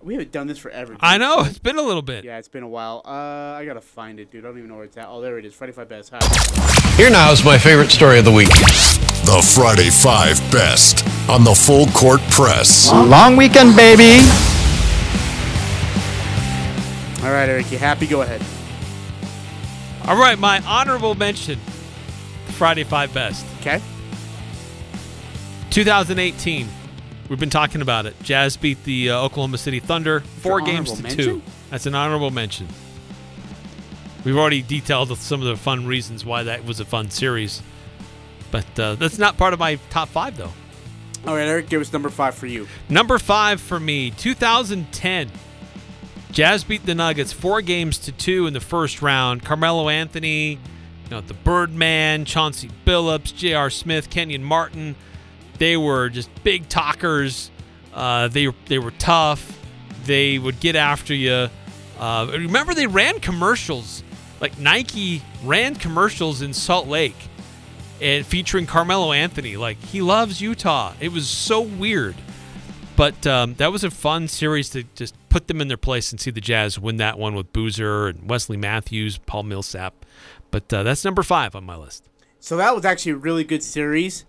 [0.00, 0.96] We haven't done this forever.
[0.98, 2.24] I know it's been a little bit.
[2.24, 3.00] Yeah, it's been a while.
[3.04, 3.10] Uh,
[3.56, 4.44] I gotta find it, dude.
[4.44, 5.06] I don't even know where it's at.
[5.08, 5.54] Oh, there it is.
[5.54, 6.12] Friday Five Best.
[6.12, 6.96] Hi.
[6.96, 8.48] Here now is my favorite story of the week.
[8.48, 12.90] The Friday Five Best on the Full Court Press.
[12.92, 14.18] Long weekend, baby.
[17.22, 18.06] All right, Eric, you happy?
[18.08, 18.42] Go ahead.
[20.08, 21.58] All right, my honorable mention.
[22.48, 23.46] Friday Five Best.
[23.60, 23.80] Okay.
[25.70, 26.68] 2018.
[27.28, 28.20] We've been talking about it.
[28.22, 31.42] Jazz beat the uh, Oklahoma City Thunder four games to honorable two.
[31.70, 32.66] That's an honorable mention.
[34.24, 37.62] We've already detailed some of the fun reasons why that was a fun series,
[38.50, 40.52] but uh, that's not part of my top five though.
[41.26, 42.66] All right, Eric, give us number five for you.
[42.88, 45.30] Number five for me, 2010.
[46.32, 49.44] Jazz beat the Nuggets four games to two in the first round.
[49.44, 53.68] Carmelo Anthony, you know, the Birdman, Chauncey Billups, J.R.
[53.68, 54.96] Smith, Kenyon Martin.
[55.58, 57.50] They were just big talkers.
[57.92, 59.58] Uh, they they were tough.
[60.06, 61.50] They would get after you.
[61.98, 64.02] Uh, remember, they ran commercials.
[64.40, 67.28] Like Nike ran commercials in Salt Lake,
[68.00, 69.58] and featuring Carmelo Anthony.
[69.58, 70.94] Like he loves Utah.
[70.98, 72.16] It was so weird.
[72.96, 76.20] But um, that was a fun series to just put them in their place and
[76.20, 80.04] see the Jazz win that one with Boozer and Wesley Matthews, Paul Millsap.
[80.50, 82.08] But uh, that's number five on my list.
[82.38, 84.26] So that was actually a really good series.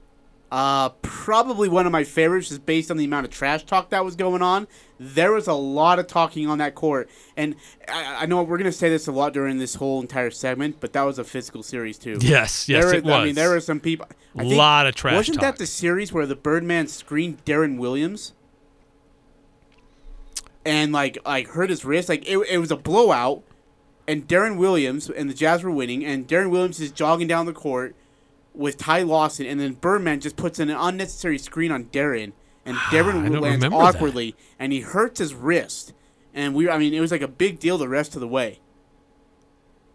[0.52, 4.06] Uh, probably one of my favorites, just based on the amount of trash talk that
[4.06, 4.67] was going on.
[4.99, 7.56] There was a lot of talking on that court, and
[7.89, 10.93] I, I know we're gonna say this a lot during this whole entire segment, but
[10.93, 12.19] that was a physical series too.
[12.21, 14.06] Yes, yes, there it were- I mean, there were some people.
[14.38, 15.41] A Lot of trash Wasn't talk.
[15.41, 18.34] that the series where the Birdman screened Deron Williams?
[20.65, 22.10] And like like hurt his wrist.
[22.10, 23.43] Like it, it was a blowout,
[24.08, 27.54] and Deron Williams and the Jazz were winning, and Deron Williams is jogging down the
[27.54, 27.95] court
[28.54, 32.34] with Ty Lawson, and then Birdman just puts in an unnecessary screen on Deron,
[32.65, 33.73] and Deron lands remember that.
[33.73, 35.93] awkwardly, and he hurts his wrist,
[36.34, 38.60] and we I mean it was like a big deal the rest of the way.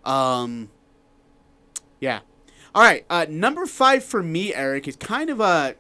[0.05, 0.71] Um.
[2.01, 2.21] Yeah.
[2.75, 3.05] All right.
[3.11, 5.75] Uh, number five for me, Eric, is kind of a.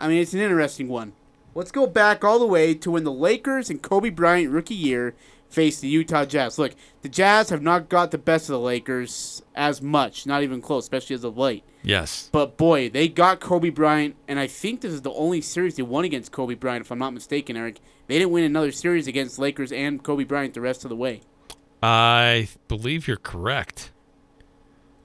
[0.00, 1.12] I mean, it's an interesting one.
[1.58, 5.16] Let's go back all the way to when the Lakers and Kobe Bryant rookie year
[5.50, 6.56] faced the Utah Jazz.
[6.56, 10.62] Look, the Jazz have not got the best of the Lakers as much, not even
[10.62, 11.64] close, especially as of late.
[11.82, 12.28] Yes.
[12.30, 15.82] But boy, they got Kobe Bryant, and I think this is the only series they
[15.82, 17.80] won against Kobe Bryant, if I'm not mistaken, Eric.
[18.06, 21.22] They didn't win another series against Lakers and Kobe Bryant the rest of the way.
[21.82, 23.90] I believe you're correct.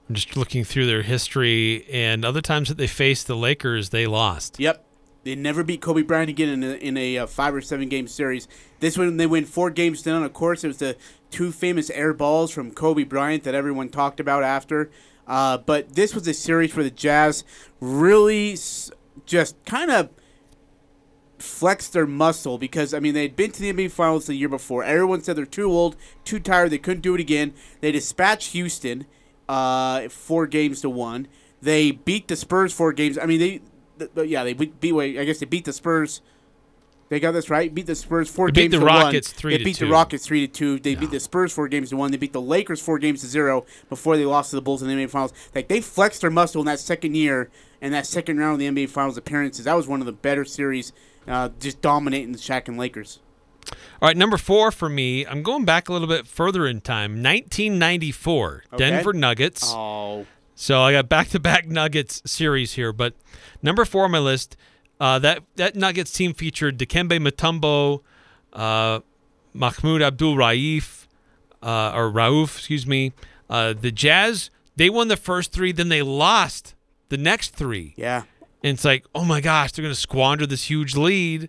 [0.08, 4.06] I'm just looking through their history, and other times that they faced the Lakers, they
[4.06, 4.60] lost.
[4.60, 4.84] Yep.
[5.24, 8.06] They never beat Kobe Bryant again in a, in a uh, five or seven game
[8.06, 8.46] series.
[8.80, 10.22] This one, they win four games down.
[10.22, 10.96] Of course, it was the
[11.30, 14.90] two famous air balls from Kobe Bryant that everyone talked about after.
[15.26, 17.44] Uh, but this was a series where the Jazz
[17.80, 18.56] really
[19.26, 20.10] just kind of
[21.38, 24.84] flexed their muscle because I mean they'd been to the NBA Finals the year before.
[24.84, 27.54] Everyone said they're too old, too tired, they couldn't do it again.
[27.80, 29.06] They dispatched Houston,
[29.48, 31.28] uh, four games to one.
[31.60, 33.18] They beat the Spurs four games.
[33.18, 33.60] I mean they,
[34.16, 34.80] yeah, they beat.
[34.80, 36.20] beat I guess they beat the Spurs.
[37.10, 37.72] They got this right.
[37.72, 39.38] Beat the Spurs four They beat games the to Rockets one.
[39.38, 39.86] three They beat two.
[39.86, 40.78] the Rockets three to two.
[40.80, 42.10] They beat the Spurs four games to one.
[42.10, 44.88] They beat the Lakers four games to zero before they lost to the Bulls in
[44.88, 45.32] the NBA Finals.
[45.54, 47.50] Like they flexed their muscle in that second year
[47.82, 49.66] and that second round of the NBA Finals appearances.
[49.66, 50.92] That was one of the better series,
[51.28, 53.20] uh, just dominating the Shaq and Lakers.
[54.00, 55.26] All right, number four for me.
[55.26, 57.22] I'm going back a little bit further in time.
[57.22, 58.76] 1994, Okay.
[58.90, 59.62] Denver Nuggets.
[59.74, 60.26] Oh.
[60.54, 63.14] So I got back-to-back Nuggets series here, but
[63.62, 64.56] number four on my list.
[65.00, 68.00] Uh, that that Nuggets team featured Dikembe Mutombo,
[68.52, 69.00] uh,
[69.52, 71.06] Mahmoud Abdul Raif,
[71.62, 73.12] uh, or Rauf, excuse me.
[73.50, 76.74] Uh, the Jazz they won the first three, then they lost
[77.08, 77.94] the next three.
[77.96, 78.22] Yeah.
[78.62, 81.48] And it's like, oh my gosh, they're going to squander this huge lead.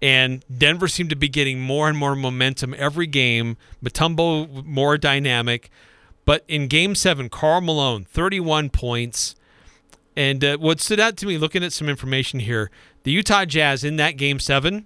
[0.00, 3.56] And Denver seemed to be getting more and more momentum every game.
[3.82, 5.70] Mutombo more dynamic.
[6.28, 9.34] But in game seven, Karl Malone, 31 points.
[10.14, 12.70] And uh, what stood out to me looking at some information here
[13.04, 14.84] the Utah Jazz in that game seven,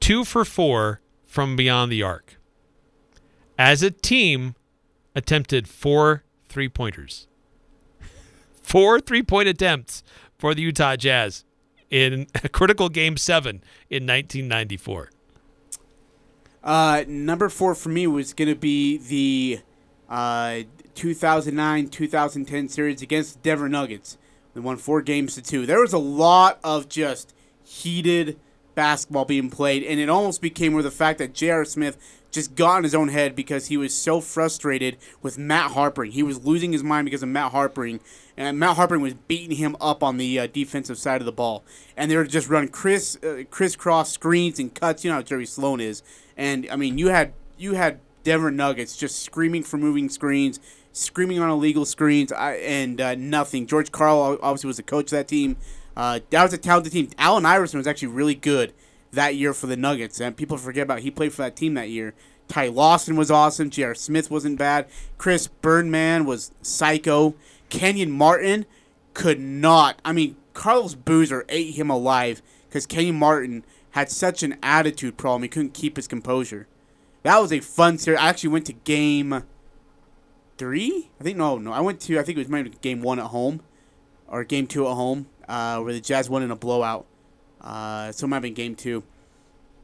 [0.00, 2.40] two for four from beyond the arc.
[3.56, 4.56] As a team,
[5.14, 7.28] attempted four three pointers.
[8.62, 10.02] Four three point attempts
[10.36, 11.44] for the Utah Jazz
[11.88, 15.10] in a critical game seven in 1994.
[16.64, 19.60] Uh, number four for me was going to be the
[20.10, 20.60] uh,
[20.94, 24.18] 2009 2010 series against the Denver Nuggets.
[24.54, 25.64] They won four games to two.
[25.64, 28.38] There was a lot of just heated
[28.74, 31.64] basketball being played, and it almost became where the fact that J.R.
[31.64, 31.96] Smith
[32.30, 36.12] just got in his own head because he was so frustrated with Matt Harpring.
[36.12, 38.00] He was losing his mind because of Matt Harpring,
[38.36, 41.64] and Matt Harpring was beating him up on the uh, defensive side of the ball.
[41.96, 45.04] And they were just running criss uh, crisscross screens and cuts.
[45.04, 46.02] You know how Jerry Sloan is.
[46.36, 50.60] And I mean, you had you had Denver Nuggets just screaming for moving screens,
[50.92, 53.66] screaming on illegal screens, I, and uh, nothing.
[53.66, 55.56] George Karl obviously was the coach of that team.
[55.96, 57.08] Uh, that was a talented team.
[57.18, 58.72] Allen Iverson was actually really good
[59.12, 61.90] that year for the Nuggets, and people forget about he played for that team that
[61.90, 62.14] year.
[62.48, 63.70] Ty Lawson was awesome.
[63.70, 63.94] J.R.
[63.94, 64.86] Smith wasn't bad.
[65.18, 67.34] Chris Birdman was psycho.
[67.68, 68.66] Kenyon Martin
[69.14, 70.00] could not.
[70.04, 75.42] I mean, Carlos Boozer ate him alive because Kenyon Martin had such an attitude problem.
[75.42, 76.66] He couldn't keep his composure.
[77.22, 78.20] That was a fun series.
[78.20, 79.44] I actually went to game
[80.56, 81.10] three.
[81.20, 81.72] I think no, no.
[81.72, 82.18] I went to.
[82.18, 83.62] I think it was maybe game one at home,
[84.28, 87.06] or game two at home, uh, where the Jazz won in a blowout.
[87.60, 89.02] Uh, so it might have been game two.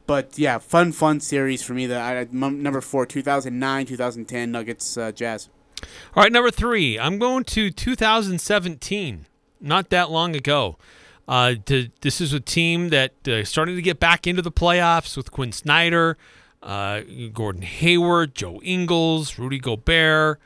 [0.07, 1.85] But yeah, fun, fun series for me.
[1.85, 5.49] That number four, 2009, 2010 Nuggets, uh, Jazz.
[6.15, 6.97] All right, number three.
[6.97, 9.25] I'm going to 2017,
[9.59, 10.77] not that long ago.
[11.27, 15.17] Uh, to, this is a team that uh, starting to get back into the playoffs
[15.17, 16.17] with Quin Snyder,
[16.63, 17.01] uh,
[17.33, 20.39] Gordon Hayward, Joe Ingles, Rudy Gobert,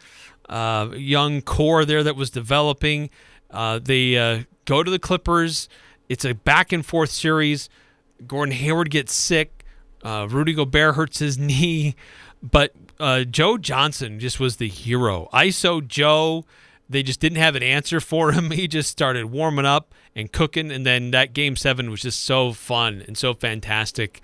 [0.50, 3.10] uh, young core there that was developing.
[3.50, 5.70] Uh, they uh, go to the Clippers.
[6.10, 7.70] It's a back and forth series.
[8.28, 9.66] Gordon Hayward gets sick.
[10.04, 11.96] Uh, Rudy Gobert hurts his knee,
[12.42, 15.30] but uh, Joe Johnson just was the hero.
[15.34, 16.46] ISO Joe,
[16.90, 18.52] they just didn't have an answer for him.
[18.52, 22.52] He just started warming up and cooking, and then that game seven was just so
[22.52, 24.22] fun and so fantastic.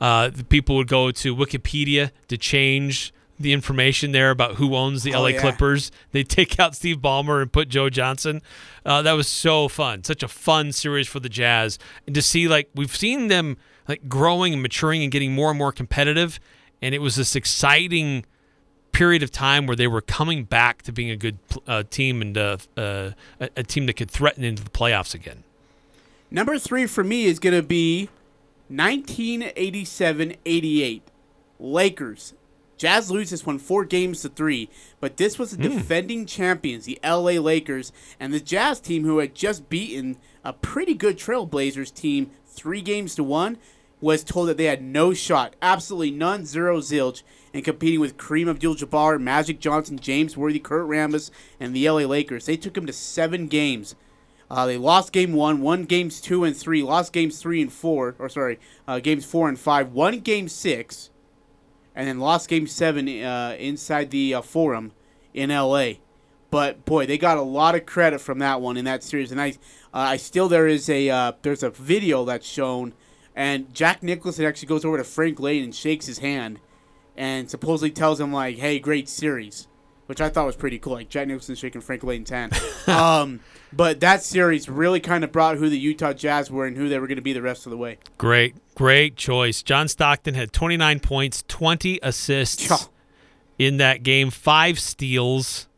[0.00, 5.02] Uh, the people would go to Wikipedia to change the information there about who owns
[5.02, 5.40] the Oh, LA yeah.
[5.40, 5.90] Clippers.
[6.12, 8.42] They take out Steve Ballmer and put Joe Johnson.
[8.84, 10.04] Uh, that was so fun.
[10.04, 11.78] Such a fun series for the Jazz.
[12.06, 13.56] And to see like we've seen them
[13.88, 16.38] like growing and maturing and getting more and more competitive.
[16.82, 18.24] And it was this exciting
[18.92, 22.36] period of time where they were coming back to being a good uh, team and
[22.36, 23.10] uh, uh,
[23.40, 25.44] a, a team that could threaten into the playoffs again.
[26.30, 28.08] Number three for me is going to be
[28.70, 31.02] 1987-88
[31.58, 32.34] Lakers.
[32.76, 35.76] Jazz lose this one four games to three, but this was the hmm.
[35.76, 40.94] defending champions, the LA Lakers, and the Jazz team who had just beaten a pretty
[40.94, 43.58] good Trailblazers team three games to one.
[44.00, 48.48] was told that they had no shot, absolutely none, zero zilch, in competing with Kareem
[48.48, 52.46] Abdul-Jabbar, Magic Johnson, James Worthy, Kurt Rambis, and the LA Lakers.
[52.46, 53.94] They took them to seven games.
[54.50, 58.16] Uh, they lost game one, won games two and three, lost games three and four,
[58.18, 61.10] or sorry, uh, games four and five, won game six,
[61.94, 64.92] and then lost game seven uh, inside the uh, Forum
[65.32, 65.92] in LA.
[66.50, 69.40] But boy, they got a lot of credit from that one in that series, and
[69.40, 69.52] I, uh,
[69.94, 72.92] I still there is a uh, there's a video that's shown,
[73.36, 76.58] and Jack Nicholson actually goes over to Frank Layden and shakes his hand,
[77.16, 79.68] and supposedly tells him like, "Hey, great series,"
[80.10, 80.94] which I thought was pretty cool.
[80.94, 82.52] Like Jack Nicholson shaking Frank Layden's hand.
[82.88, 83.38] um,
[83.72, 86.98] but that series really kind of brought who the Utah Jazz were and who they
[86.98, 87.96] were going to be the rest of the way.
[88.18, 89.62] Great, great choice.
[89.62, 92.88] John Stockton had 29 points, 20 assists
[93.56, 95.68] in that game, five steals.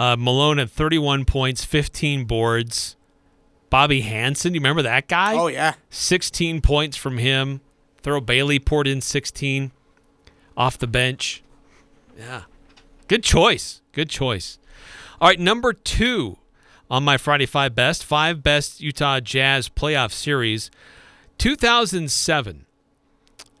[0.00, 2.96] Uh, Malone had 31 points, 15 boards.
[3.70, 5.34] Bobby Hansen, you remember that guy?
[5.34, 5.74] Oh, yeah.
[5.90, 7.60] 16 points from him.
[8.02, 9.70] Thurl Bailey poured in 16
[10.56, 11.44] off the bench.
[12.18, 12.42] Yeah.
[13.08, 13.82] Good choice.
[13.92, 14.58] Good choice.
[15.20, 16.38] All right, number two
[16.90, 20.70] on my Friday Five Best, five best Utah Jazz playoff series.
[21.38, 22.66] 2007,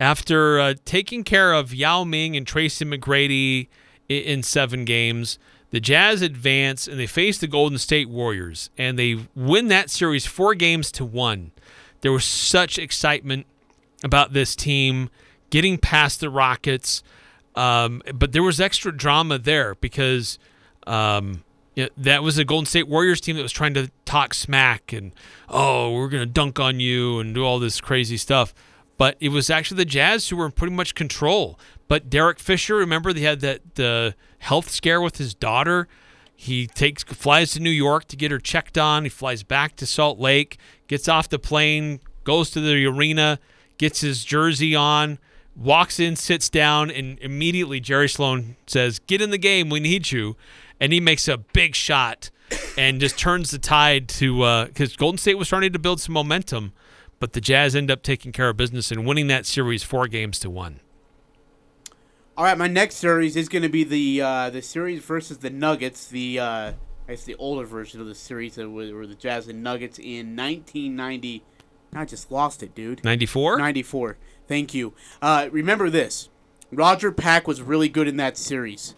[0.00, 3.68] after uh, taking care of Yao Ming and Tracy McGrady
[4.08, 5.38] in, seven games,
[5.70, 10.26] the Jazz advance and they face the Golden State Warriors and they win that series
[10.26, 11.52] four games to one.
[12.02, 13.46] There was such excitement
[14.02, 15.10] about this team
[15.50, 17.02] getting past the Rockets,
[17.56, 20.38] um, but there was extra drama there because
[20.86, 21.44] um,
[21.74, 24.92] you know, that was a Golden State Warriors team that was trying to talk smack
[24.92, 25.12] and
[25.48, 28.54] oh we're gonna dunk on you and do all this crazy stuff.
[28.96, 31.58] But it was actually the Jazz who were in pretty much control.
[31.88, 35.88] But Derek Fisher, remember they had that the health scare with his daughter.
[36.36, 39.04] He takes flies to New York to get her checked on.
[39.04, 43.38] He flies back to Salt Lake, gets off the plane, goes to the arena,
[43.78, 45.18] gets his jersey on,
[45.56, 49.70] walks in, sits down, and immediately Jerry Sloan says, "Get in the game.
[49.70, 50.36] We need you."
[50.80, 52.30] And he makes a big shot
[52.76, 56.72] and just turns the tide to because Golden State was starting to build some momentum,
[57.20, 60.38] but the Jazz end up taking care of business and winning that series four games
[60.40, 60.80] to one.
[62.36, 65.50] All right, my next series is going to be the uh, the series versus the
[65.50, 66.08] Nuggets.
[66.08, 66.72] The uh,
[67.06, 70.34] it's the older version of the series that were, were the Jazz and Nuggets in
[70.34, 71.44] 1990.
[71.94, 73.04] I just lost it, dude.
[73.04, 73.58] 94?
[73.58, 74.16] 94.
[74.46, 74.94] Thank you.
[75.22, 76.28] Uh, remember this:
[76.72, 78.94] Roger Pack was really good in that series.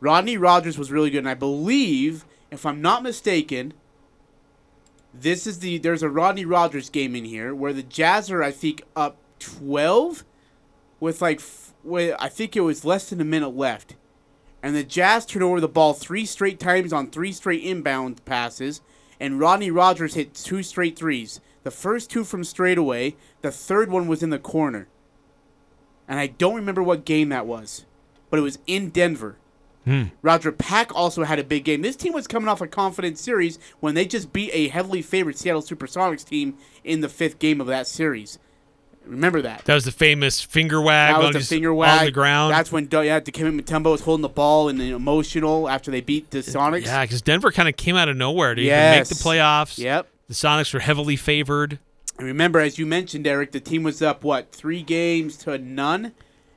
[0.00, 3.74] Rodney Rogers was really good, and I believe, if I'm not mistaken,
[5.12, 8.50] this is the there's a Rodney Rogers game in here where the Jazz are I
[8.50, 10.24] think up 12
[11.00, 11.40] with like
[11.82, 13.96] with, I think it was less than a minute left.
[14.62, 18.82] And the Jazz turned over the ball three straight times on three straight inbound passes,
[19.18, 21.40] and Rodney Rogers hit two straight threes.
[21.62, 24.88] The first two from straightaway, the third one was in the corner.
[26.10, 27.86] And I don't remember what game that was,
[28.30, 29.36] but it was in Denver.
[29.84, 30.06] Hmm.
[30.22, 31.82] Roger Pack also had a big game.
[31.82, 35.38] This team was coming off a confident series when they just beat a heavily favored
[35.38, 38.40] Seattle Supersonics team in the fifth game of that series.
[39.06, 39.64] Remember that.
[39.66, 42.52] That was the famous finger wag That was the finger wag on the ground.
[42.52, 46.38] That's when yeah, Dikembe Mutombo was holding the ball and emotional after they beat the
[46.38, 46.86] Sonics.
[46.86, 49.78] Yeah, because Denver kind of came out of nowhere to even make the playoffs.
[49.78, 50.08] Yep.
[50.26, 51.78] The Sonics were heavily favored.
[52.20, 56.12] And remember, as you mentioned, Eric, the team was up what three games to none,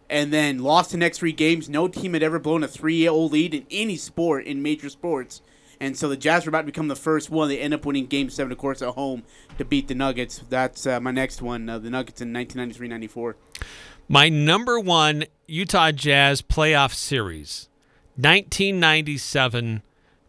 [0.10, 1.70] and then lost the next three games.
[1.70, 5.42] No team had ever blown a 3-0 lead in any sport in major sports,
[5.80, 7.48] and so the Jazz were about to become the first one.
[7.48, 9.24] They end up winning Game Seven, of course, at home
[9.58, 10.44] to beat the Nuggets.
[10.50, 11.70] That's uh, my next one.
[11.70, 13.36] Uh, the Nuggets in 1993-94.
[14.10, 17.70] My number one Utah Jazz playoff series,
[18.18, 19.82] 1997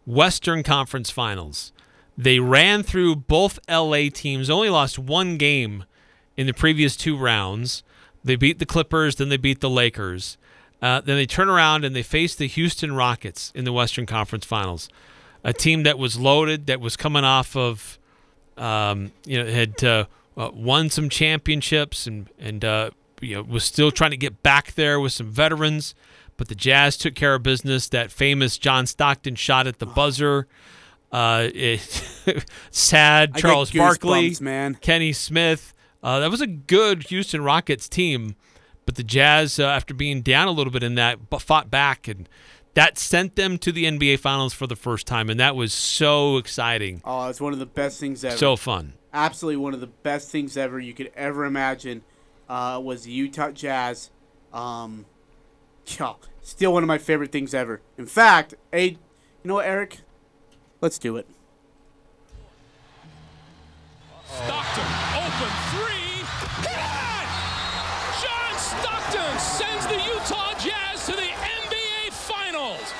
[0.05, 1.73] Western Conference Finals.
[2.17, 5.85] They ran through both LA teams, only lost one game
[6.37, 7.83] in the previous two rounds.
[8.23, 10.37] They beat the Clippers, then they beat the Lakers.
[10.81, 14.45] Uh, then they turn around and they face the Houston Rockets in the Western Conference
[14.45, 14.89] Finals,
[15.43, 17.97] a team that was loaded, that was coming off of,
[18.57, 20.05] um, you know, had uh,
[20.37, 22.89] uh, won some championships and and uh,
[23.21, 25.95] you know was still trying to get back there with some veterans.
[26.37, 27.87] But the Jazz took care of business.
[27.89, 30.47] That famous John Stockton shot at the buzzer.
[31.15, 32.03] Uh, it,
[32.71, 34.75] sad Charles Barkley, man.
[34.75, 35.73] Kenny Smith.
[36.03, 38.35] Uh, that was a good Houston Rockets team,
[38.85, 42.27] but the Jazz, uh, after being down a little bit in that, fought back, and
[42.73, 46.35] that sent them to the NBA Finals for the first time, and that was so
[46.35, 48.35] exciting, Oh, it's one of the best things ever.
[48.35, 48.93] so fun.
[49.13, 52.03] absolutely one of the best things ever you could ever imagine
[52.49, 54.11] uh, was the Utah Jazz.
[54.51, 55.05] Um,
[56.41, 57.81] still one of my favorite things ever.
[57.97, 58.97] In fact, hey, you
[59.45, 59.99] know what, Eric?
[60.85, 61.25] Let's do it.
[64.27, 64.85] Stockton,
[65.17, 66.21] open three.
[66.61, 67.29] Hit it!
[68.21, 72.93] Simmons sends the Utah Jazz to the NBA Finals.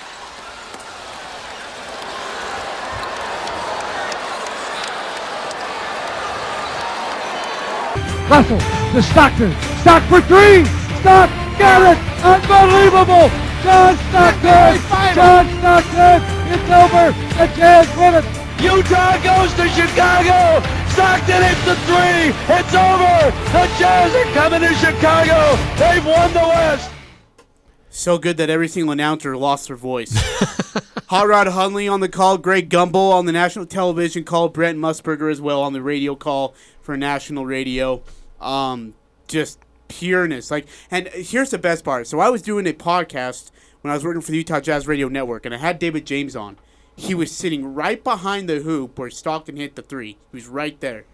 [8.31, 8.57] Russell
[8.93, 9.53] to Stockton.
[9.81, 10.65] Stock for three.
[11.01, 11.97] Stock got it.
[12.23, 13.29] Unbelievable.
[13.63, 14.77] John Stockton.
[15.15, 16.21] John Stockton.
[16.53, 17.05] It's over.
[17.37, 18.25] The Jazz win it.
[18.61, 20.61] Utah goes to Chicago.
[20.89, 22.31] Stockton hits the three.
[22.55, 23.31] It's over.
[23.51, 25.57] The Jazz are coming to Chicago.
[25.77, 26.91] They've won the West.
[27.89, 30.13] So good that every single announcer lost their voice.
[31.07, 35.31] Hot Rod Hundley on the call, Greg Gumbel on the national television call, Brent Musburger
[35.31, 38.03] as well on the radio call for national radio.
[38.41, 38.95] Um,
[39.27, 39.59] just
[39.99, 40.51] pureness.
[40.51, 42.07] Like, and here's the best part.
[42.07, 45.07] So I was doing a podcast when I was working for the Utah Jazz Radio
[45.07, 46.57] Network, and I had David James on.
[46.95, 50.17] He was sitting right behind the hoop where Stockton hit the three.
[50.31, 51.05] He was right there.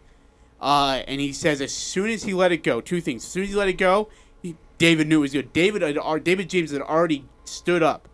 [0.60, 3.24] Uh, and he says as soon as he let it go, two things.
[3.24, 4.10] As soon as he let it go,
[4.42, 5.54] he, David knew it was good.
[5.54, 5.82] David
[6.24, 8.08] David James had already stood up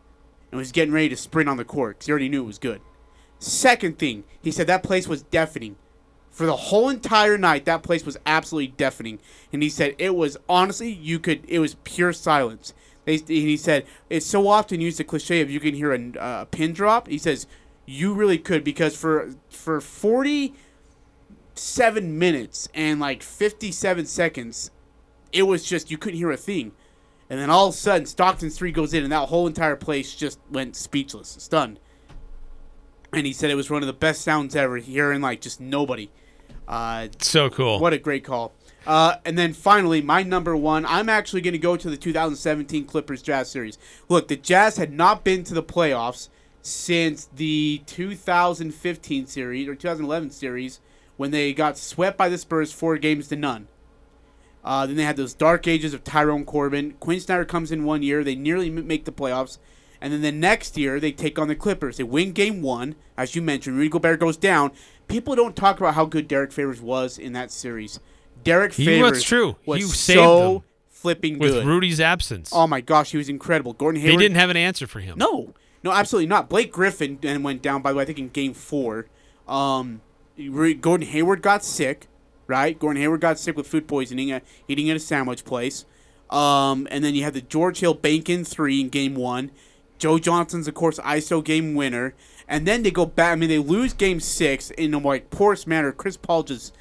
[0.49, 2.59] and was getting ready to sprint on the court because he already knew it was
[2.59, 2.81] good.
[3.39, 5.75] Second thing, he said that place was deafening.
[6.37, 9.17] For the whole entire night, that place was absolutely deafening.
[9.51, 12.75] And he said it was honestly, you could, it was pure silence.
[13.05, 16.45] They, he said it's so often used the cliche of you can hear a, uh,
[16.45, 17.07] pin drop.
[17.07, 17.47] He says
[17.87, 20.53] you really could because for for forty
[21.55, 24.69] seven minutes and like fifty seven seconds,
[25.31, 26.71] it was just you couldn't hear a thing.
[27.31, 30.13] And then all of a sudden, Stockton's three goes in, and that whole entire place
[30.13, 31.79] just went speechless, stunned.
[33.11, 36.11] And he said it was one of the best sounds ever, hearing like just nobody.
[36.67, 37.79] Uh, So cool.
[37.79, 38.51] What a great call.
[38.85, 42.85] Uh, and then finally, my number one, I'm actually going to go to the 2017
[42.85, 43.77] Clippers Jazz series.
[44.07, 46.29] Look, the Jazz had not been to the playoffs
[46.61, 50.79] since the 2015 series or 2011 series
[51.17, 53.67] when they got swept by the Spurs four games to none.
[54.63, 56.95] Uh, then they had those dark ages of Tyrone Corbin.
[56.99, 58.23] Quin Snyder comes in one year.
[58.23, 59.57] They nearly make the playoffs.
[59.99, 61.97] And then the next year, they take on the Clippers.
[61.97, 62.95] They win game one.
[63.17, 64.71] As you mentioned, Rudy Gobert goes down.
[65.07, 67.99] People don't talk about how good Derrick Favors was in that series.
[68.43, 69.55] Derrick He Favors was true.
[69.65, 71.65] was saved so flipping with.
[71.65, 72.51] Rudy's absence.
[72.53, 73.73] Oh my gosh, he was incredible.
[73.73, 74.19] Gordon Hayward.
[74.19, 75.17] they didn't have an answer for him.
[75.17, 75.53] No,
[75.83, 76.49] no, absolutely not.
[76.49, 77.81] Blake Griffin then went down.
[77.81, 79.07] By the way, I think in Game Four,
[79.47, 80.01] um,
[80.81, 82.07] Gordon Hayward got sick.
[82.47, 84.39] Right, Gordon Hayward got sick with food poisoning, uh,
[84.69, 85.83] eating at a sandwich place.
[86.29, 89.51] Um, and then you had the George Hill Bankin three in Game One.
[89.97, 92.13] Joe Johnson's, of course, ISO game winner.
[92.47, 93.33] And then they go back.
[93.33, 95.91] I mean, they lose Game Six in a like poorest manner.
[95.91, 96.75] Chris Paul just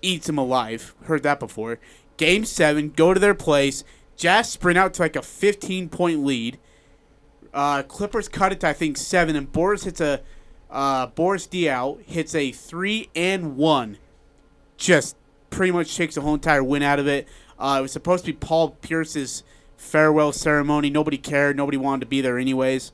[0.00, 0.94] eats him alive.
[1.04, 1.78] Heard that before.
[2.16, 3.84] Game Seven, go to their place.
[4.16, 6.58] Jazz sprint out to like a 15 point lead.
[7.52, 10.20] Uh, Clippers cut it to I think seven, and Boris hits a
[10.70, 13.98] uh, Boris Diaw hits a three and one,
[14.78, 15.16] just
[15.50, 17.28] pretty much takes the whole entire win out of it.
[17.58, 19.44] Uh, it was supposed to be Paul Pierce's
[19.76, 20.88] farewell ceremony.
[20.88, 21.56] Nobody cared.
[21.56, 22.90] Nobody wanted to be there anyways.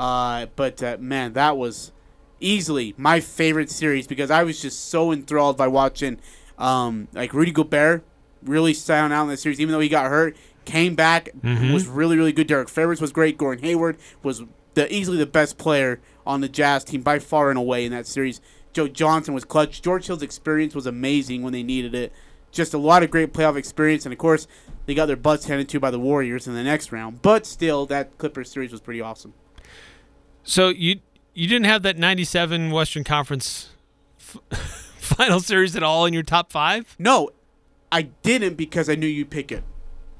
[0.00, 1.92] Uh, but uh, man, that was
[2.40, 6.18] easily my favorite series because I was just so enthralled by watching
[6.58, 8.02] um, like Rudy Gobert
[8.42, 10.36] really stand out in the series, even though he got hurt.
[10.64, 11.72] Came back, Mhm.
[11.74, 12.46] was really, really good.
[12.46, 13.36] Derrick Favors was great.
[13.36, 14.42] Gordon Hayward was
[14.74, 18.06] the easily the best player on the Jazz team by far and away in that
[18.06, 18.40] series.
[18.72, 19.82] Joe Johnson was clutch.
[19.82, 22.12] George Hill's experience was amazing when they needed it.
[22.52, 24.46] Just a lot of great playoff experience, and of course,
[24.86, 27.20] they got their butts handed to by the Warriors in the next round.
[27.20, 29.34] But still, that Clippers series was pretty awesome.
[30.50, 30.98] So you
[31.32, 33.68] you didn't have that 97 Western Conference
[34.18, 34.36] f-
[34.98, 36.96] final series at all in your top 5?
[36.98, 37.30] No,
[37.92, 39.62] I didn't because I knew you'd pick it,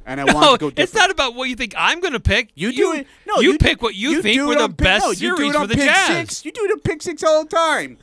[0.07, 0.79] and I No, wanted to go different.
[0.79, 2.51] it's not about what you think I'm going to pick.
[2.55, 3.09] You do it.
[3.27, 5.57] No, you, you pick what you, think were the pick- best no, you do series
[5.57, 6.07] for the pick Jazz.
[6.07, 6.45] Six.
[6.45, 7.99] You do it on pick six all the time.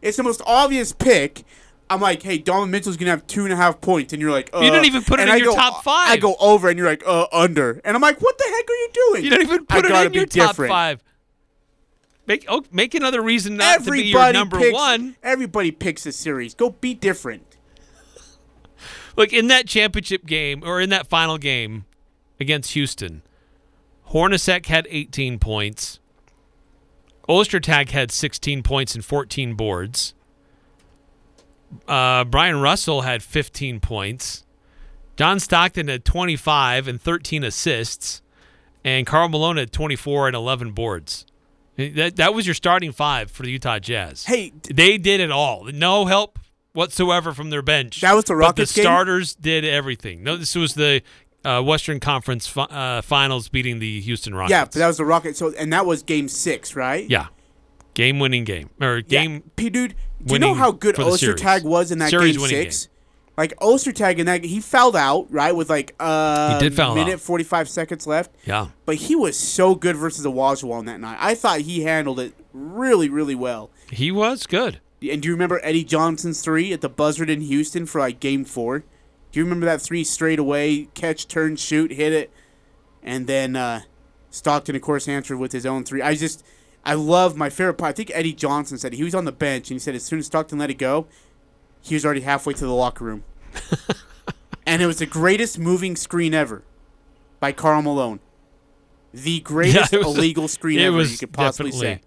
[0.00, 1.42] It's the most obvious pick.
[1.90, 4.50] I'm like, hey, Donovan Mitchell's gonna have two and a half points, and you're like,
[4.54, 6.08] uh, You didn't even put it and in I your go- top five.
[6.10, 8.72] I go over, and you're like, uh, under, and I'm like, what the heck are
[8.74, 9.24] you doing?
[9.24, 11.02] You don't even I put it gotta in your top five.
[12.28, 15.16] Make oh, make another reason not to be your number picks, one.
[15.22, 16.52] Everybody picks a series.
[16.52, 17.56] Go be different.
[19.16, 21.86] Look in that championship game or in that final game
[22.38, 23.22] against Houston,
[24.10, 26.00] Hornacek had 18 points.
[27.26, 30.14] Ostertag had 16 points and 14 boards.
[31.86, 34.44] Uh, Bryon Russell had 15 points.
[35.16, 38.22] John Stockton had 25 and 13 assists,
[38.84, 41.26] and Karl Malone had 24 and 11 boards.
[41.78, 44.24] That that was your starting five for the Utah Jazz.
[44.24, 45.64] Hey, they did it all.
[45.66, 46.38] No help
[46.72, 48.00] whatsoever from their bench.
[48.00, 48.84] That was the Rockets the game?
[48.84, 50.24] starters did everything.
[50.24, 51.02] No, this was the
[51.44, 54.50] uh, Western Conference fi- uh, Finals beating the Houston Rockets.
[54.50, 55.38] Yeah, but that was the Rockets.
[55.38, 57.08] So, and that was Game Six, right?
[57.08, 57.28] Yeah.
[57.94, 61.90] Game winning game or game P dude, do you know how good for Tag was
[61.90, 62.88] in that Series game six?
[63.38, 67.20] Like Ostertag in that he fouled out right with like uh He did foul minute
[67.20, 68.34] forty five seconds left.
[68.44, 68.70] Yeah.
[68.84, 71.18] But he was so good versus the Washington that night.
[71.20, 73.70] I thought he handled it really, really well.
[73.90, 74.80] He was good.
[75.08, 78.44] And do you remember Eddie Johnson's three at the buzzard in Houston for like game
[78.44, 78.80] four?
[79.30, 82.32] Do you remember that three straight away, catch, turn, shoot, hit it?
[83.04, 83.82] And then uh,
[84.30, 86.02] Stockton, of course, answered with his own three.
[86.02, 86.44] I just,
[86.84, 87.90] I love my favorite part.
[87.90, 90.18] I think Eddie Johnson said he was on the bench and he said as soon
[90.18, 91.06] as Stockton let it go,
[91.88, 93.24] he was already halfway to the locker room.
[94.66, 96.62] and it was the greatest moving screen ever
[97.40, 98.20] by Karl Malone.
[99.12, 102.00] The greatest it was a- illegal screen ever you could possibly say.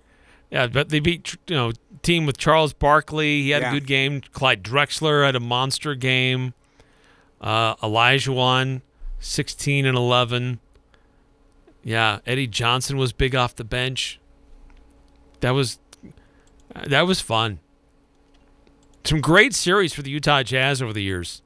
[0.49, 1.71] Yeah, but they beat you know
[2.01, 3.43] team with Charles Barkley.
[3.43, 3.69] He had Yeah.
[3.69, 4.21] a good game.
[4.33, 6.53] Clyde Drexler had a monster game.
[7.39, 8.81] Uh, Olajuwon,
[9.19, 10.59] sixteen and eleven.
[11.83, 14.19] Yeah, Eddie Johnson was big off the bench.
[15.39, 15.79] That was
[16.85, 17.59] that was fun.
[19.03, 21.41] Some great series for the Utah Jazz over the years.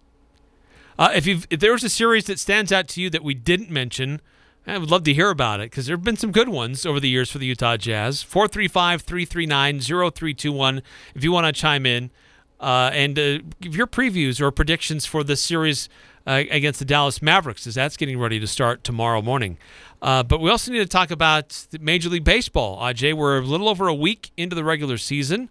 [0.97, 3.69] Uh, if if there was a series that stands out to you that we didn't
[3.69, 4.21] mention,
[4.67, 6.99] I would love to hear about it because there have been some good ones over
[6.99, 8.23] the years for the Utah Jazz.
[8.23, 10.81] 435 339 0321
[11.13, 12.11] if you want to chime in
[12.59, 15.87] uh, and uh, give your previews or predictions for the series
[16.25, 19.57] uh, against the Dallas Mavericks as that's getting ready to start tomorrow morning.
[20.01, 22.81] Uh, but we also need to talk about Major League Baseball.
[22.81, 25.49] Uh, Jay, we're a little over a week into the regular season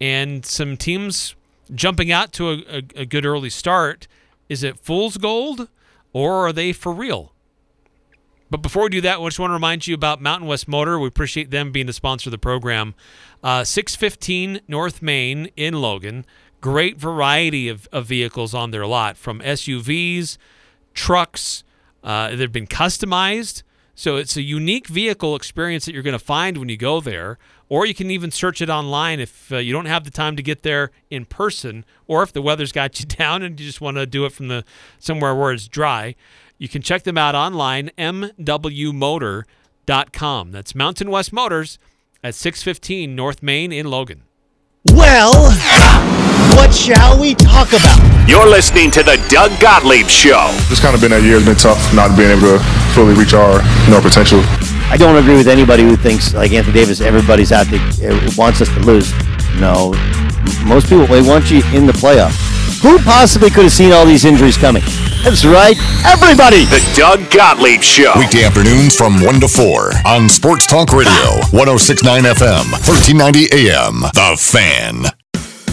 [0.00, 1.34] and some teams
[1.74, 4.08] jumping out to a, a, a good early start.
[4.48, 5.68] Is it fool's gold
[6.12, 7.32] or are they for real?
[8.50, 10.98] But before we do that, I just want to remind you about Mountain West Motor.
[10.98, 12.94] We appreciate them being the sponsor of the program.
[13.44, 16.26] Uh, 615 North Main in Logan.
[16.60, 20.36] Great variety of, of vehicles on their lot from SUVs,
[20.94, 21.62] trucks.
[22.02, 23.62] Uh, they've been customized.
[23.94, 27.38] So it's a unique vehicle experience that you're going to find when you go there.
[27.70, 30.42] Or you can even search it online if uh, you don't have the time to
[30.42, 33.96] get there in person, or if the weather's got you down and you just want
[33.96, 34.64] to do it from the
[34.98, 36.14] somewhere where it's dry.
[36.58, 39.44] You can check them out online, mwmotor.com.
[40.52, 41.78] That's Mountain West Motors
[42.22, 44.24] at 615 North Main in Logan.
[44.86, 45.50] Well,
[46.56, 48.28] what shall we talk about?
[48.28, 50.48] You're listening to the Doug Gottlieb Show.
[50.70, 51.36] It's kind of been that year.
[51.36, 52.58] It's been tough not being able to
[52.94, 54.42] fully reach our you know, potential.
[54.90, 58.60] I don't agree with anybody who thinks, like Anthony Davis, everybody's out to uh, wants
[58.60, 59.12] us to lose.
[59.60, 59.92] No,
[60.64, 62.34] most people they want you in the playoff.
[62.82, 64.82] Who possibly could have seen all these injuries coming?
[65.22, 65.76] That's right,
[66.06, 66.64] everybody.
[66.64, 68.12] The Doug Gottlieb Show.
[68.16, 71.12] Weekday afternoons from 1 to 4 on Sports Talk Radio,
[71.52, 74.00] 1069 FM, 1390 AM.
[74.14, 75.04] The Fan.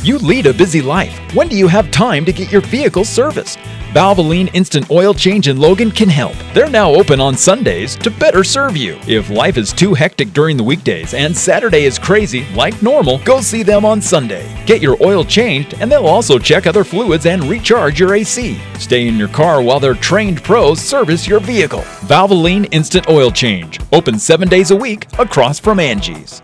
[0.04, 1.18] You lead a busy life.
[1.34, 3.58] When do you have time to get your vehicle serviced?
[3.98, 6.36] Valvoline Instant Oil Change in Logan can help.
[6.54, 9.00] They're now open on Sundays to better serve you.
[9.08, 13.42] If life is too hectic during the weekdays and Saturday is crazy, like normal, go
[13.42, 14.56] see them on Sunday.
[14.68, 18.60] Get your oil changed and they'll also check other fluids and recharge your AC.
[18.78, 21.82] Stay in your car while their trained pros service your vehicle.
[22.06, 23.80] Valvoline Instant Oil Change.
[23.92, 26.44] Open seven days a week across from Angie's.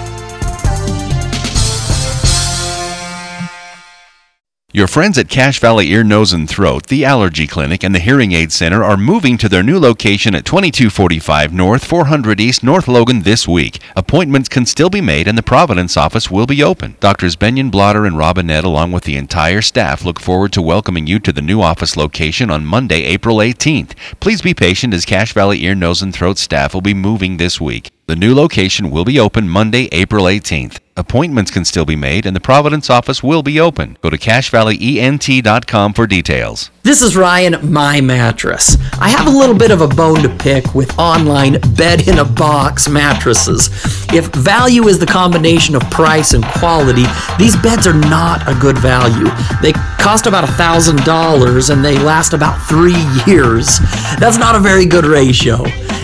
[4.73, 8.31] Your friends at Cache Valley Ear, Nose, and Throat, the Allergy Clinic, and the Hearing
[8.31, 13.23] Aid Center are moving to their new location at 2245 North, 400 East, North Logan
[13.23, 13.79] this week.
[13.97, 16.95] Appointments can still be made, and the Providence office will be open.
[17.01, 21.19] Doctors Benyon Blotter and Robinette, along with the entire staff, look forward to welcoming you
[21.19, 23.91] to the new office location on Monday, April 18th.
[24.21, 27.59] Please be patient as Cache Valley Ear, Nose, and Throat staff will be moving this
[27.59, 27.91] week.
[28.07, 30.79] The new location will be open Monday, April 18th.
[30.97, 33.97] Appointments can still be made, and the Providence office will be open.
[34.01, 36.71] Go to CacheValleyENT.com for details.
[36.83, 38.75] This is Ryan, my mattress.
[38.99, 42.25] I have a little bit of a bone to pick with online bed in a
[42.25, 43.69] box mattresses.
[44.11, 47.05] If value is the combination of price and quality,
[47.37, 49.29] these beds are not a good value.
[49.61, 49.71] They
[50.01, 53.79] cost about $1,000 and they last about three years.
[54.19, 55.63] That's not a very good ratio.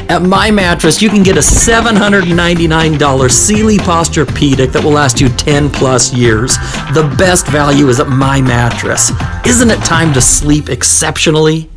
[0.10, 1.42] At My Mattress, you can get a
[1.98, 6.56] $799 Sealy Posturepedic that will last you 10 plus years.
[6.94, 9.12] The best value is at My Mattress.
[9.48, 11.72] Isn't it time to sleep exceptionally?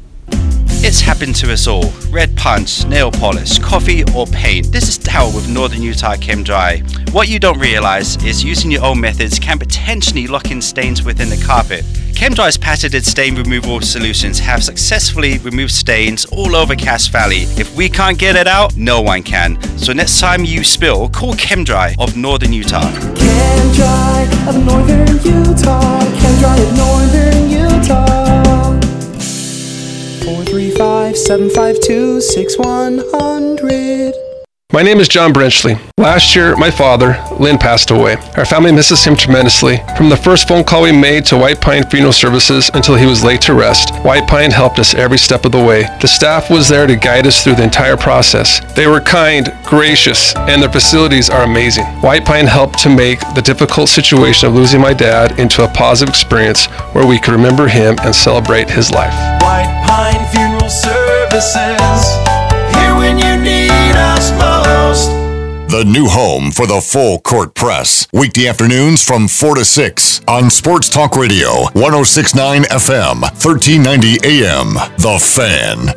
[0.82, 1.90] It's happened to us all.
[2.10, 4.70] Red punch, nail polish, coffee, or paint.
[4.70, 6.82] This is Daryl with Northern Utah Chem Dry.
[7.12, 11.30] What you don't realize is using your own methods can potentially lock in stains within
[11.30, 11.82] the carpet.
[12.10, 17.44] ChemDry's patented stain removal solutions have successfully removed stains all over Cache Valley.
[17.56, 19.60] If we can't get it out, no one can.
[19.78, 22.90] So next time you spill, call ChemDry of Northern Utah.
[23.14, 26.00] Chem Dry of Northern Utah.
[26.20, 28.78] Chem Dry of Northern Utah.
[30.24, 34.29] 435 752 6100.
[34.72, 35.80] My name is John Brenchley.
[35.98, 38.14] Last year, my father, Lynn, passed away.
[38.36, 39.78] Our family misses him tremendously.
[39.96, 43.24] From the first phone call we made to White Pine Funeral Services until he was
[43.24, 45.88] laid to rest, White Pine helped us every step of the way.
[46.00, 48.60] The staff was there to guide us through the entire process.
[48.76, 51.86] They were kind, gracious, and their facilities are amazing.
[52.00, 56.14] White Pine helped to make the difficult situation of losing my dad into a positive
[56.14, 59.14] experience where we could remember him and celebrate his life.
[59.42, 62.09] White Pine Funeral Services.
[65.70, 68.08] The new home for the full court press.
[68.12, 74.74] Weekday afternoons from 4 to 6 on Sports Talk Radio, 1069 FM, 1390 AM.
[74.98, 75.94] The Fan.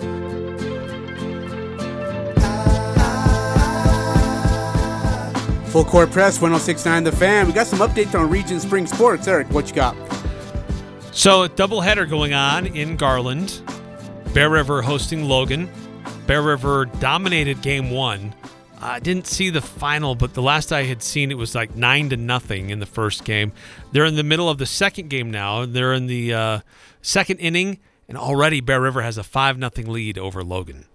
[5.71, 7.47] Full court press, 1069 The Fan.
[7.47, 9.27] We got some updates on Region Spring Sports.
[9.27, 9.95] Eric, what you got?
[11.11, 13.63] So, a doubleheader going on in Garland.
[14.35, 15.67] Bear River hosting Logan.
[16.27, 18.35] Bear River dominated game one.
[18.83, 22.09] I didn't see the final, but the last I had seen it was like nine
[22.09, 23.53] to nothing in the first game.
[23.93, 25.65] They're in the middle of the second game now.
[25.65, 26.59] They're in the uh,
[27.01, 27.79] second inning,
[28.09, 30.85] and already Bear River has a five nothing lead over Logan.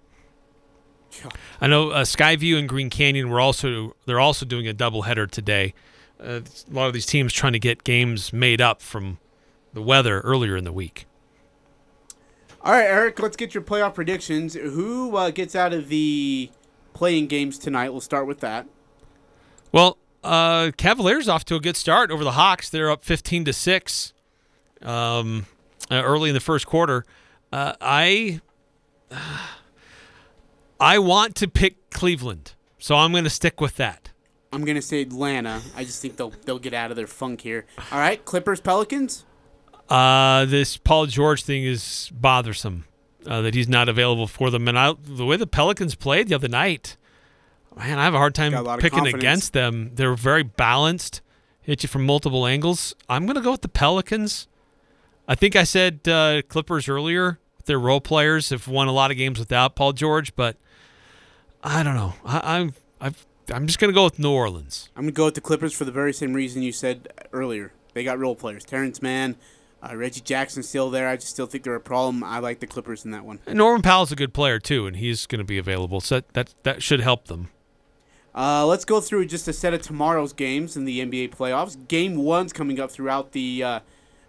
[1.62, 5.72] I know uh, Skyview and Green Canyon were also they're also doing a doubleheader today.
[6.20, 9.18] Uh, a lot of these teams trying to get games made up from
[9.72, 11.06] the weather earlier in the week.
[12.60, 14.54] All right, Eric, let's get your playoff predictions.
[14.54, 16.50] Who uh, gets out of the
[16.98, 17.90] playing games tonight?
[17.90, 18.66] We'll start with that.
[19.70, 22.68] Well, uh, Cavaliers off to a good start over the Hawks.
[22.68, 24.12] They're up 15 to 6
[24.82, 25.46] um,
[25.90, 27.04] uh, early in the first quarter.
[27.52, 28.40] Uh, I
[30.80, 34.10] I want to pick Cleveland, so I'm going to stick with that.
[34.50, 35.60] I'm gonna say Atlanta.
[35.76, 37.66] I just think they'll they'll get out of their funk here.
[37.92, 39.26] All right, Clippers, Pelicans.
[39.90, 42.86] Uh, this Paul George thing is bothersome.
[43.26, 46.36] Uh, that he's not available for them, and I, the way the Pelicans played the
[46.36, 46.96] other night,
[47.76, 49.90] man, I have a hard time a picking against them.
[49.94, 51.20] They're very balanced,
[51.60, 52.94] hit you from multiple angles.
[53.08, 54.46] I'm gonna go with the Pelicans.
[55.26, 57.38] I think I said uh, Clippers earlier.
[57.64, 60.56] Their role players have won a lot of games without Paul George, but
[61.62, 62.14] I don't know.
[62.24, 64.90] I, I'm I've, I'm just gonna go with New Orleans.
[64.96, 67.72] I'm gonna go with the Clippers for the very same reason you said earlier.
[67.94, 68.64] They got role players.
[68.64, 69.36] Terance Mann,
[69.82, 71.08] uh, Reggie Jackson's still there.
[71.08, 72.24] I just still think they're a problem.
[72.24, 73.38] I like the Clippers in that one.
[73.46, 76.54] And Norman Powell's a good player too, and he's going to be available, so that
[76.64, 77.48] that, should help them.
[78.34, 81.76] Uh, let's go through just a set of tomorrow's games in the NBA playoffs.
[81.88, 83.80] Game one's coming up throughout the uh,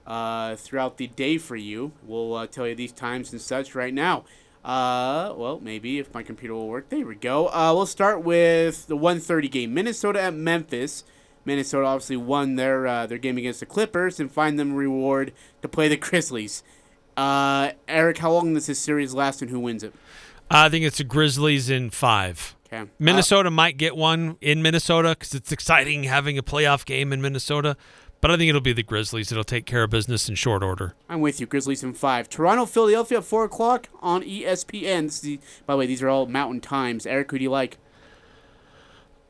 [0.06, 1.92] uh, throughout the day for you.
[2.04, 4.26] We'll uh, tell you these times and such right now.
[4.64, 6.90] Uh, well, maybe if my computer will work.
[6.90, 7.48] There we go.
[7.48, 11.04] Uh, we'll start with the 1:30 game, Minnesota at Memphis.
[11.46, 15.68] Minnesota obviously won their uh, their game against the Clippers and find them reward to
[15.68, 16.64] play the Grizzlies.
[17.18, 19.94] Uh, Eric, how long does this series last and who wins it?
[20.50, 22.56] I think it's the Grizzlies in five.
[22.72, 22.90] Okay.
[23.00, 27.76] Minnesota might get one in Minnesota because it's exciting having a playoff game in Minnesota,
[28.22, 30.94] but I think it'll be the Grizzlies that'll take care of business in short order.
[31.10, 31.48] I'm with you.
[31.48, 32.30] Grizzlies in five.
[32.30, 35.06] Toronto, Philadelphia at four o'clock on ESPN.
[35.06, 37.06] This is the- by the way, these are all Mountain Times.
[37.08, 37.78] Eric, who do you like?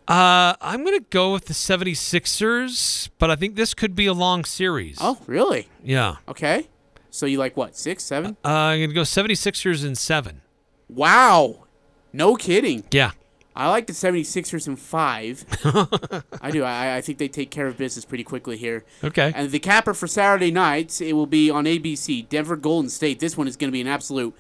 [0.10, 4.14] Uh, I'm going to go with the 76ers, but I think this could be a
[4.14, 4.98] long series.
[5.00, 5.68] Oh, really?
[5.84, 6.16] Yeah.
[6.28, 6.68] Okay.
[7.12, 7.78] So you like what?
[7.78, 8.36] Six, seven?
[8.44, 10.42] Uh, I'm going to go 76ers in seven.
[10.90, 11.66] Wow.
[12.12, 12.86] No kidding.
[12.90, 13.12] Yeah.
[13.56, 15.46] I like the 76ers in five.
[16.42, 16.64] I do.
[16.64, 18.86] I, I think they take care of business pretty quickly here.
[19.04, 19.32] Okay.
[19.36, 22.28] And the capper for Saturday night, it will be on ABC.
[22.30, 23.20] Denver Golden State.
[23.20, 24.36] This one is going to be an absolute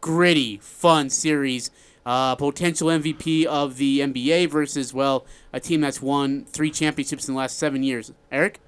[0.00, 1.72] gritty, fun series.
[2.08, 7.34] Uh, potential MVP of the NBA versus well a team that's won three championships in
[7.34, 8.12] the last seven years.
[8.32, 8.60] Eric,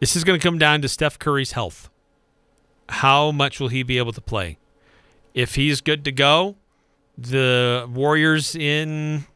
[0.00, 1.88] This is going to come down to Steph Curry's health.
[2.88, 4.58] How much will he be able to play?
[5.32, 6.56] If he's good to go,
[7.16, 9.26] the Warriors in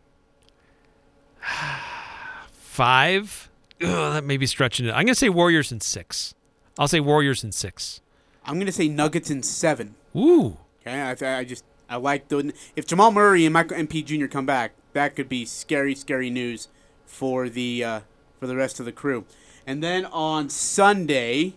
[2.50, 3.48] five.
[3.80, 4.90] Ugh, that may be stretching it.
[4.90, 6.34] I'm going to say Warriors in six.
[6.78, 8.00] I'll say Warriors in six.
[8.44, 9.94] I'm gonna say Nuggets in seven.
[10.14, 10.56] Ooh.
[10.86, 14.26] Okay, I, I just I like the if Jamal Murray and Michael MP Jr.
[14.26, 16.68] come back, that could be scary, scary news
[17.04, 18.00] for the uh,
[18.40, 19.24] for the rest of the crew.
[19.66, 21.54] And then on Sunday,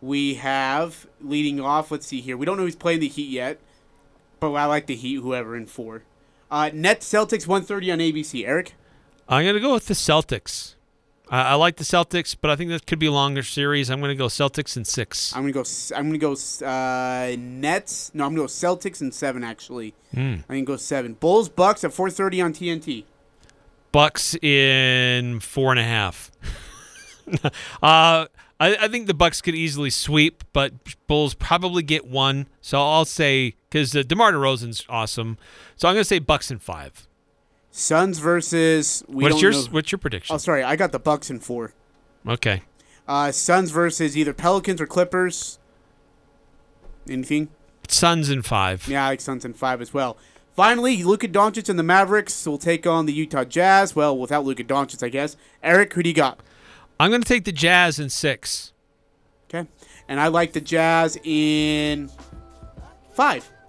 [0.00, 1.90] we have leading off.
[1.90, 2.36] Let's see here.
[2.36, 3.58] We don't know who's playing the Heat yet,
[4.40, 5.16] but I like the Heat.
[5.16, 6.02] Whoever in four.
[6.50, 8.46] Uh, Nets Celtics 130 on ABC.
[8.46, 8.74] Eric.
[9.28, 10.75] I'm to go with the Celtics.
[11.30, 13.90] I, I like the Celtics, but I think that could be a longer series.
[13.90, 15.34] I'm going to go Celtics in six.
[15.34, 15.60] I'm gonna go.
[15.62, 16.32] s- I'm gonna go
[16.64, 18.12] uh, Nets.
[18.14, 19.42] No, I'm gonna go Celtics in seven.
[19.42, 20.20] Actually, Hmm.
[20.20, 21.14] I'm gonna go seven.
[21.14, 23.04] Bulls Bucks at 4:30 on TNT.
[23.92, 26.30] Bucks in four and a half.
[27.42, 27.46] uh,
[27.82, 28.28] I,
[28.60, 30.72] I think the Bucks could easily sweep, but
[31.06, 32.46] Bulls probably get one.
[32.60, 35.38] So I'll say because uh, Demar Derozan's awesome.
[35.76, 37.06] So I'm going to say Bucks in five.
[37.78, 39.04] Suns versus.
[39.06, 39.66] We What's don't yours?
[39.66, 40.32] know- What's your prediction?
[40.34, 41.74] Oh, sorry, I got the Bucks in four.
[42.26, 42.62] Okay.
[43.06, 45.58] Uh, Suns versus either Pelicans or Clippers.
[47.06, 47.50] Anything?
[47.86, 48.88] Suns in five.
[48.88, 50.16] Yeah, I like Suns in five as well.
[50.56, 53.94] Finally, Luka Doncic and the Mavericks will take on the Utah Jazz.
[53.94, 55.36] Well, without Luka Doncic, I guess.
[55.62, 56.40] Eric, who do you got?
[56.98, 58.72] I'm going to take the Jazz in six.
[59.50, 59.68] Okay,
[60.08, 62.10] and I like the Jazz in
[63.12, 63.48] five.